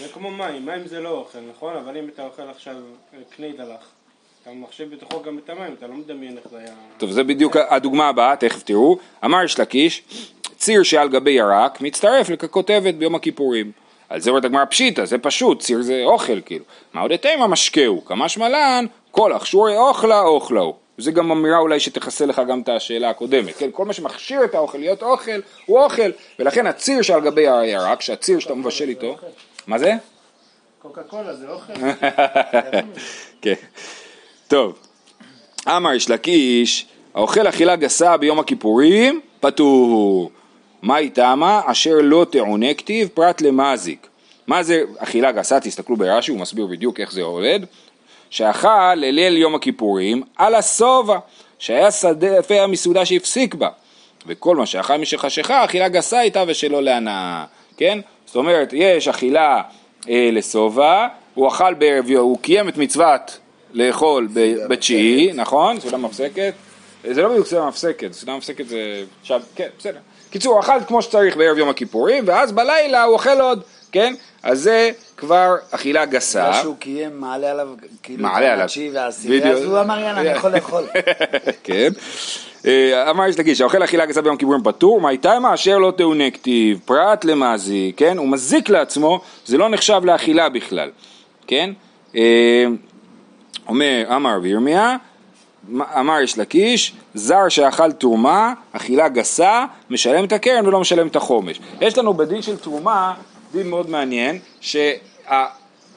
זה 0.00 0.08
כמו 0.12 0.30
מים, 0.30 0.66
מים 0.66 0.86
זה 0.86 1.00
לא 1.00 1.08
אוכל, 1.08 1.38
נכון? 1.50 1.76
אבל 1.76 1.96
אם 1.96 2.08
אתה 2.08 2.24
אוכל 2.24 2.42
עכשיו 2.50 2.74
קני 3.36 3.52
דלח, 3.52 3.95
אתה 4.46 4.54
מחשב 4.54 4.94
בתוכו 4.94 5.22
גם 5.22 5.38
את 5.38 5.50
המים, 5.50 5.74
אתה 5.78 5.86
לא 5.86 5.94
מדמיין 5.94 6.36
איך 6.38 6.48
זה 6.50 6.58
היה... 6.58 6.70
טוב, 6.98 7.10
זה 7.10 7.24
בדיוק 7.24 7.56
הדוגמה 7.56 8.08
הבאה, 8.08 8.36
תכף 8.36 8.62
תראו. 8.62 8.98
אמר 9.24 9.44
יש 9.44 9.60
לקיש, 9.60 10.02
ציר 10.56 10.82
שעל 10.82 11.08
גבי 11.08 11.30
ירק 11.30 11.80
מצטרף 11.80 12.30
לככותבת 12.30 12.94
ביום 12.94 13.14
הכיפורים. 13.14 13.72
על 14.08 14.20
זה 14.20 14.30
אומרת 14.30 14.44
הגמרא 14.44 14.64
פשיטא, 14.64 15.04
זה 15.04 15.18
פשוט, 15.18 15.60
ציר 15.60 15.82
זה 15.82 16.02
אוכל 16.04 16.40
כאילו. 16.40 16.64
מה 16.94 17.00
עוד 17.00 17.16
תימא 17.16 17.46
משקהו, 17.46 18.04
כמשמע 18.04 18.48
לן, 18.48 18.86
כל 19.10 19.32
הכשורי 19.32 19.76
אוכלה 19.76 20.20
אוכלה 20.20 20.60
הוא. 20.60 20.74
זה 20.98 21.12
גם 21.12 21.30
אמירה 21.30 21.58
אולי 21.58 21.80
שתכסה 21.80 22.26
לך 22.26 22.42
גם 22.48 22.60
את 22.60 22.68
השאלה 22.68 23.10
הקודמת, 23.10 23.56
כן? 23.56 23.68
כל 23.72 23.84
מה 23.84 23.92
שמכשיר 23.92 24.44
את 24.44 24.54
האוכל 24.54 24.78
להיות 24.78 25.02
אוכל, 25.02 25.40
הוא 25.66 25.78
אוכל, 25.78 26.10
ולכן 26.38 26.66
הציר 26.66 27.02
שעל 27.02 27.20
גבי 27.20 27.48
הירק, 27.48 28.00
שהציר 28.00 28.38
שאתה 28.38 28.54
מבשל 28.54 28.88
איתו, 28.88 29.16
מה 29.66 29.78
זה? 29.78 29.92
קוקה 30.82 31.02
קולה 31.02 31.34
זה 31.34 31.48
אוכל? 31.48 31.72
כן. 33.42 33.54
טוב, 34.48 34.78
אמר 35.68 35.94
יש 35.94 36.10
לקיש, 36.10 36.86
האוכל 37.14 37.48
אכילה 37.48 37.76
גסה 37.76 38.16
ביום 38.16 38.38
הכיפורים, 38.38 39.20
פטור. 39.40 40.30
מה 40.82 40.98
איתמה? 40.98 41.60
אשר 41.66 41.94
לא 42.02 42.26
תעונה 42.30 42.74
כתיב 42.74 43.08
פרט 43.14 43.40
למזיק. 43.40 44.06
מה 44.46 44.62
זה 44.62 44.82
אכילה 44.98 45.32
גסה? 45.32 45.60
תסתכלו 45.60 45.96
ברש"י, 45.96 46.30
הוא 46.30 46.40
מסביר 46.40 46.66
בדיוק 46.66 47.00
איך 47.00 47.12
זה 47.12 47.22
עובד. 47.22 47.60
שאכל 48.30 48.94
לליל 48.94 49.36
יום 49.36 49.54
הכיפורים 49.54 50.22
על 50.36 50.54
השובע, 50.54 51.18
שהיה 51.58 51.90
שדה 51.90 52.36
יפה 52.38 52.60
המסעודה 52.60 53.04
שהפסיק 53.04 53.54
בה. 53.54 53.68
וכל 54.26 54.56
מה 54.56 54.66
שאכל 54.66 54.96
משחשיכה, 54.96 55.64
אכילה 55.64 55.88
גסה 55.88 56.18
הייתה 56.18 56.44
ושלא 56.46 56.82
להנאה, 56.82 57.44
כן? 57.76 57.98
זאת 58.26 58.36
אומרת, 58.36 58.68
יש 58.72 59.08
אכילה 59.08 59.62
אה, 60.08 60.28
לשובע, 60.32 61.06
הוא 61.34 61.48
אכל 61.48 61.74
בערב, 61.74 62.10
הוא 62.10 62.38
קיים 62.38 62.68
את 62.68 62.76
מצוות 62.76 63.38
לאכול 63.72 64.28
בתשיעי, 64.68 65.32
נכון? 65.32 65.80
סעודה 65.80 65.96
מפסקת. 65.96 66.54
זה 67.10 67.22
לא 67.22 67.28
בדיוק 67.28 67.46
סעודה 67.46 67.68
מפסקת, 67.68 68.12
סעודה 68.12 68.36
מפסקת 68.36 68.68
זה... 68.68 69.04
עכשיו, 69.20 69.40
כן, 69.54 69.68
בסדר. 69.78 69.98
קיצור, 70.30 70.52
הוא 70.52 70.60
אכל 70.60 70.84
כמו 70.86 71.02
שצריך 71.02 71.36
בערב 71.36 71.58
יום 71.58 71.68
הכיפורים, 71.68 72.24
ואז 72.26 72.52
בלילה 72.52 73.02
הוא 73.02 73.14
אוכל 73.14 73.40
עוד, 73.40 73.62
כן? 73.92 74.14
אז 74.42 74.60
זה 74.60 74.90
כבר 75.16 75.54
אכילה 75.70 76.04
גסה. 76.04 76.50
מה 76.50 76.54
שהוא 76.62 76.76
קיים 76.76 77.20
מעלה 77.20 77.50
עליו, 77.50 77.68
כאילו, 78.02 78.22
מעלה 78.22 78.52
עליו. 78.52 78.66
והעשירי. 78.92 79.52
אז 79.52 79.64
הוא 79.64 79.80
אמר 79.80 79.98
יאללה, 79.98 80.20
אני 80.20 80.28
יכול 80.28 80.50
לאכול. 80.50 80.84
כן. 81.64 81.88
אה, 82.66 83.10
אמר 83.10 83.26
יש 83.26 83.38
להגיד 83.38 83.56
שהאוכל 83.56 83.84
אכילה 83.84 84.06
גסה 84.06 84.22
ביום 84.22 84.36
כיפורים 84.36 84.62
פטור, 84.62 85.00
מה 85.00 85.10
איתה 85.10 85.38
מה 85.38 85.54
אשר 85.54 85.78
לא 85.78 85.92
תאונה 85.96 86.30
כתיב, 86.30 86.80
פרט 86.84 87.24
למזיק, 87.24 87.98
כן? 87.98 88.18
הוא 88.18 88.28
מזיק 88.28 88.68
לעצמו, 88.68 89.20
זה 89.44 89.58
לא 89.58 89.68
נחשב 89.68 90.00
לאכילה 90.04 90.48
בכלל, 90.48 90.90
כן? 91.46 91.70
אומר, 93.68 94.04
אמר 94.16 94.36
רבי 94.36 94.48
ירמיה, 94.48 94.96
אמר 95.80 96.20
יש 96.20 96.38
לקיש, 96.38 96.92
זר 97.14 97.48
שאכל 97.48 97.92
תרומה, 97.92 98.52
אכילה 98.72 99.08
גסה, 99.08 99.64
משלם 99.90 100.24
את 100.24 100.32
הקרן 100.32 100.66
ולא 100.66 100.80
משלם 100.80 101.06
את 101.06 101.16
החומש. 101.16 101.60
יש 101.80 101.98
לנו 101.98 102.14
בדין 102.14 102.42
של 102.42 102.56
תרומה, 102.56 103.14
דין 103.52 103.70
מאוד 103.70 103.90
מעניין, 103.90 104.38
שה... 104.60 104.92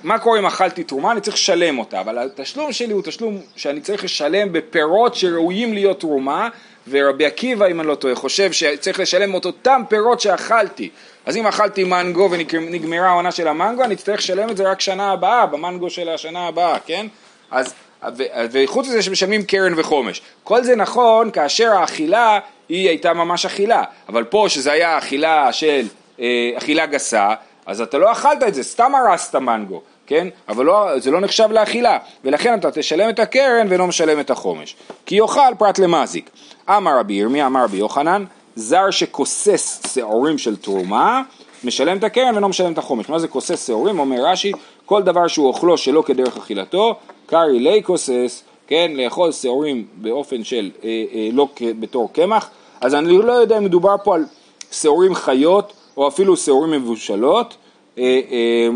מה 0.04 0.20
קורה 0.20 0.40
אם 0.40 0.46
אכלתי 0.46 0.84
תרומה? 0.84 1.12
אני 1.12 1.22
צריך 1.22 1.36
לשלם 1.36 1.80
אותה, 1.80 2.00
אבל 2.00 2.18
התשלום 2.18 2.72
שלי 2.72 2.94
הוא 2.94 3.02
תשלום 3.06 3.38
שאני 3.56 3.82
צריך 3.82 4.04
לשלם 4.04 4.54
בפירות 4.54 5.16
שראויים 5.16 5.74
להיות 5.74 6.00
תרומה, 6.00 6.50
ורבי 6.90 7.26
עקיבא, 7.26 7.68
אם 7.68 7.80
אני 7.80 7.88
לא 7.88 7.96
טועה, 7.96 8.16
חושב 8.16 8.52
שצריך 8.52 9.00
לשלם 9.00 9.38
את 9.38 9.46
אותם 9.46 9.82
פירות 9.90 10.22
שאכלתי. 10.22 10.90
אז 11.26 11.38
אם 11.38 11.48
אכלתי 11.48 11.84
מנגו 11.84 12.30
ונגמרה 12.32 13.10
העונה 13.10 13.32
של 13.32 13.48
המנגו, 13.48 13.84
אני 13.84 13.94
אצטרך 13.94 14.20
לשלם 14.20 14.50
את 14.50 14.58
זה 14.58 14.72
רק 14.72 14.82
שנה 14.82 15.12
הבאה, 15.12 15.46
במנגו 15.46 15.90
של 15.90 16.10
השנה 16.10 16.48
הבאה, 16.48 16.80
כן? 16.86 17.08
אז, 17.52 17.74
ו, 18.18 18.24
וחוץ 18.52 18.88
מזה 18.88 19.02
שמשלמים 19.02 19.44
קרן 19.44 19.74
וחומש. 19.78 20.22
כל 20.44 20.64
זה 20.64 20.76
נכון 20.76 21.32
כאשר 21.32 21.72
האכילה 21.72 22.40
היא 22.70 22.90
הייתה 22.90 23.14
ממש 23.14 23.46
אכילה, 23.46 23.84
אבל 24.10 24.24
פה 24.24 24.46
שזה 24.50 24.72
היה 24.72 24.98
אכילה 24.98 25.54
של 25.54 25.88
אה, 26.20 26.52
אכילה 26.58 26.86
גסה, 26.86 27.34
אז 27.66 27.82
אתה 27.82 27.98
לא 27.98 28.12
אכלת 28.12 28.44
את 28.44 28.54
זה, 28.54 28.64
סתם 28.64 28.96
הרסת 28.96 29.36
מנגו, 29.36 29.82
כן? 30.08 30.28
אבל 30.50 30.66
לא, 30.66 31.00
זה 31.00 31.12
לא 31.12 31.22
נחשב 31.22 31.52
לאכילה, 31.52 31.98
ולכן 32.24 32.60
אתה 32.60 32.72
תשלם 32.72 33.10
את 33.10 33.20
הקרן 33.20 33.68
ולא 33.70 33.88
משלם 33.88 34.20
את 34.20 34.30
החומש. 34.30 34.76
כי 35.06 35.16
יאכל 35.16 35.54
פרט 35.58 35.80
למזיק. 35.80 36.30
אמר 36.70 37.00
רבי 37.00 37.14
ירמיה, 37.14 37.46
אמר 37.46 37.64
רבי 37.64 37.78
יוחנן, 37.78 38.26
זר 38.56 38.92
שכוסס 38.92 39.94
שעורים 39.94 40.38
של 40.38 40.56
תרומה, 40.56 41.22
משלם 41.64 41.98
את 41.98 42.04
הקרן 42.04 42.38
ולא 42.38 42.50
משלם 42.50 42.74
את 42.74 42.78
החומש. 42.78 43.10
מה 43.10 43.20
זה 43.20 43.28
כוסס 43.28 43.68
שעורים? 43.68 44.00
אומר 44.00 44.26
רש"י, 44.26 44.52
כל 44.86 45.04
דבר 45.04 45.28
שהוא 45.28 45.48
אוכלו 45.48 45.78
שלא 45.78 46.04
כדרך 46.06 46.38
אכילתו, 46.38 47.00
קרעי 47.30 47.60
לי 47.60 47.84
כוסס, 47.84 48.44
כן? 48.68 48.92
לאכול 48.96 49.32
שעורים 49.32 49.86
באופן 49.96 50.44
של, 50.44 50.70
אה, 50.84 50.90
אה, 51.14 51.30
לא 51.34 51.48
בתור 51.80 52.14
קמח, 52.14 52.50
אז 52.82 52.96
אני 52.96 53.18
לא 53.18 53.32
יודע 53.32 53.58
אם 53.58 53.64
מדובר 53.64 53.96
פה 54.04 54.16
על 54.16 54.26
שעורים 54.72 55.16
חיות, 55.16 55.74
או 55.98 56.08
אפילו 56.08 56.38
שעורים 56.38 56.72
מבושלות, 56.72 57.56
אה, 57.98 58.04
אה, 58.32 58.70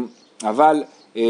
אבל 0.49 0.83
אה, 1.17 1.21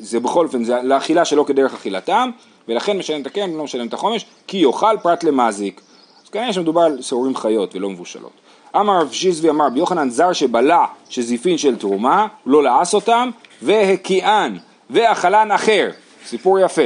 זה 0.00 0.20
בכל 0.20 0.46
אופן, 0.46 0.64
זה 0.64 0.82
לאכילה 0.82 1.24
שלא 1.24 1.44
כדרך 1.48 1.74
אכילתם, 1.74 2.30
ולכן 2.68 2.98
משלם 2.98 3.20
את 3.22 3.26
הקרן 3.26 3.54
ולא 3.54 3.64
משלם 3.64 3.86
את 3.86 3.94
החומש, 3.94 4.26
כי 4.46 4.56
יאכל 4.56 4.96
פרט 5.02 5.24
למזיק. 5.24 5.80
אז 6.24 6.30
כנראה 6.30 6.52
שמדובר 6.52 6.80
על 6.80 7.02
שעורים 7.02 7.36
חיות 7.36 7.74
ולא 7.74 7.90
מבושלות. 7.90 8.32
אמר 8.76 9.00
רב 9.00 9.12
שיזבי 9.12 9.50
אמר 9.50 9.66
רבי 9.66 9.78
יוחנן 9.78 10.10
זר 10.10 10.32
שבלע 10.32 10.84
שזיפין 11.08 11.58
של 11.58 11.76
תרומה, 11.76 12.26
לא 12.46 12.62
לעס 12.62 12.94
אותם, 12.94 13.30
והקיען, 13.62 14.58
ואכלן 14.90 15.50
אחר, 15.50 15.90
סיפור 16.28 16.58
יפה. 16.58 16.82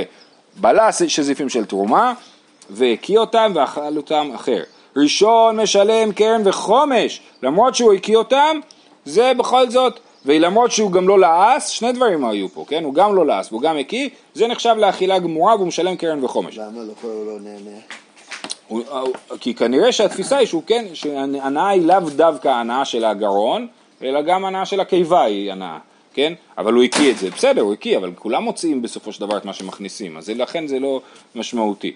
בלע 0.56 0.92
שזיפים 0.92 1.48
של 1.48 1.64
תרומה, 1.64 2.14
והקיא 2.70 3.18
אותם 3.18 3.52
ואכל 3.54 3.96
אותם 3.96 4.30
אחר. 4.34 4.62
ראשון 4.96 5.60
משלם 5.60 6.12
קרן 6.12 6.42
וחומש, 6.44 7.20
למרות 7.42 7.74
שהוא 7.74 7.92
הקיא 7.92 8.16
אותם, 8.16 8.56
זה 9.04 9.32
בכל 9.36 9.70
זאת, 9.70 9.98
ולמרות 10.26 10.72
שהוא 10.72 10.92
גם 10.92 11.08
לא 11.08 11.18
לעס, 11.18 11.68
שני 11.68 11.92
דברים 11.92 12.24
היו 12.24 12.48
פה, 12.48 12.64
כן? 12.68 12.84
הוא 12.84 12.94
גם 12.94 13.14
לא 13.14 13.26
לעס 13.26 13.52
והוא 13.52 13.62
גם 13.62 13.76
הקיא, 13.78 14.08
זה 14.34 14.46
נחשב 14.46 14.74
לאכילה 14.78 15.18
גמורה 15.18 15.56
והוא 15.56 15.66
משלם 15.68 15.96
קרן 15.96 16.24
וחומש. 16.24 16.58
למה 16.58 16.80
לא 16.82 16.92
כל 17.00 17.06
הוא 17.08 17.26
לא 17.26 17.38
נהנה? 17.40 17.76
הוא- 18.68 18.82
כי 19.40 19.54
כנראה 19.54 19.92
שהתפיסה 19.92 20.36
היא 20.36 20.46
שהוא 20.46 20.62
כן, 20.66 20.84
שהנאה 20.94 21.68
היא 21.68 21.86
לאו 21.86 22.00
דווקא 22.16 22.48
הנאה 22.48 22.84
של 22.84 23.04
הגרון, 23.04 23.66
אלא 24.02 24.22
גם 24.22 24.44
הנאה 24.44 24.66
של 24.66 24.80
הקיבה 24.80 25.22
היא 25.22 25.52
הנאה, 25.52 25.78
כן? 26.14 26.32
אבל 26.58 26.72
הוא 26.72 26.82
הקיא 26.82 27.10
את 27.10 27.18
זה, 27.18 27.30
בסדר, 27.30 27.62
הוא 27.62 27.72
הקיא, 27.72 27.96
אבל 27.96 28.10
כולם 28.14 28.42
מוציאים 28.42 28.82
בסופו 28.82 29.12
של 29.12 29.20
דבר 29.20 29.36
את 29.36 29.44
מה 29.44 29.52
שמכניסים, 29.52 30.16
אז 30.16 30.30
לכן 30.30 30.66
זה 30.66 30.78
לא 30.78 31.00
משמעותי. 31.34 31.92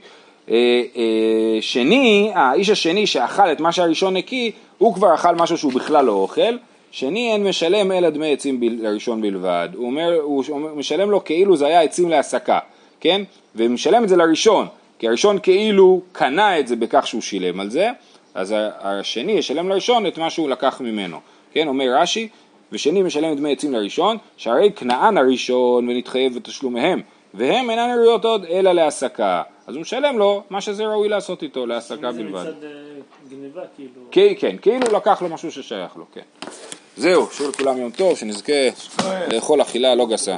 אה, 0.50 0.82
אה, 0.96 1.58
שני, 1.60 2.30
האיש 2.34 2.70
השני 2.70 3.06
שאכל 3.06 3.52
את 3.52 3.60
מה 3.60 3.72
שהראשון 3.72 4.16
הקיא, 4.16 4.50
הוא 4.78 4.94
כבר 4.94 5.14
אכל 5.14 5.34
משהו 5.34 5.58
שהוא 5.58 5.72
בכלל 5.72 6.04
לא 6.04 6.12
אוכל, 6.12 6.56
שני 6.90 7.32
אין 7.32 7.44
משלם 7.44 7.92
אלא 7.92 8.10
דמי 8.10 8.32
עצים 8.32 8.60
לראשון 8.62 9.22
בלבד, 9.22 9.68
הוא 9.74 9.86
אומר, 9.86 10.20
הוא 10.22 10.44
משלם 10.76 11.10
לו 11.10 11.24
כאילו 11.24 11.56
זה 11.56 11.66
היה 11.66 11.80
עצים 11.80 12.08
להסקה, 12.08 12.58
כן? 13.00 13.22
ומשלם 13.56 14.04
את 14.04 14.08
זה 14.08 14.16
לראשון, 14.16 14.66
כי 14.98 15.08
הראשון 15.08 15.38
כאילו 15.38 16.00
קנה 16.12 16.58
את 16.58 16.68
זה 16.68 16.76
בכך 16.76 17.06
שהוא 17.06 17.22
שילם 17.22 17.60
על 17.60 17.70
זה, 17.70 17.90
אז 18.34 18.54
השני 18.58 19.32
ישלם 19.32 19.68
לראשון 19.68 20.06
את 20.06 20.18
מה 20.18 20.30
שהוא 20.30 20.48
לקח 20.48 20.80
ממנו, 20.80 21.20
כן? 21.52 21.68
אומר 21.68 21.84
רש"י, 22.00 22.28
ושני 22.72 23.02
משלם 23.02 23.36
דמי 23.36 23.52
עצים 23.52 23.72
לראשון, 23.72 24.16
שהרי 24.36 24.72
כנען 24.76 25.18
הראשון 25.18 25.88
ונתחייב 25.88 26.34
בתשלומיהם, 26.34 27.00
והם 27.34 27.70
אינן 27.70 27.94
ראויות 27.98 28.24
עוד 28.24 28.44
אלא 28.44 28.72
להסקה, 28.72 29.42
אז 29.66 29.74
הוא 29.74 29.80
משלם 29.80 30.18
לו 30.18 30.42
מה 30.50 30.60
שזה 30.60 30.86
ראוי 30.86 31.08
לעשות 31.08 31.42
איתו, 31.42 31.66
להסקה 31.66 32.12
זה 32.12 32.22
בלבד. 32.22 32.40
מצד 32.42 32.64
אה, 32.64 32.70
גניבה, 33.30 33.62
כאילו. 33.76 34.02
כן, 34.10 34.32
כן, 34.38 34.56
כאילו 34.62 34.86
לקח 34.96 35.22
לו 35.22 35.28
משהו 35.28 35.52
ששייך 35.52 35.96
לו, 35.96 36.04
כן. 36.12 36.20
זהו, 36.96 37.26
שיהיה 37.32 37.50
לכולם 37.50 37.78
יום 37.78 37.90
טוב, 37.90 38.16
שנזכה 38.16 38.68
לאכול 39.32 39.62
אכילה 39.62 39.94
לא 39.94 40.06
גסה. 40.06 40.36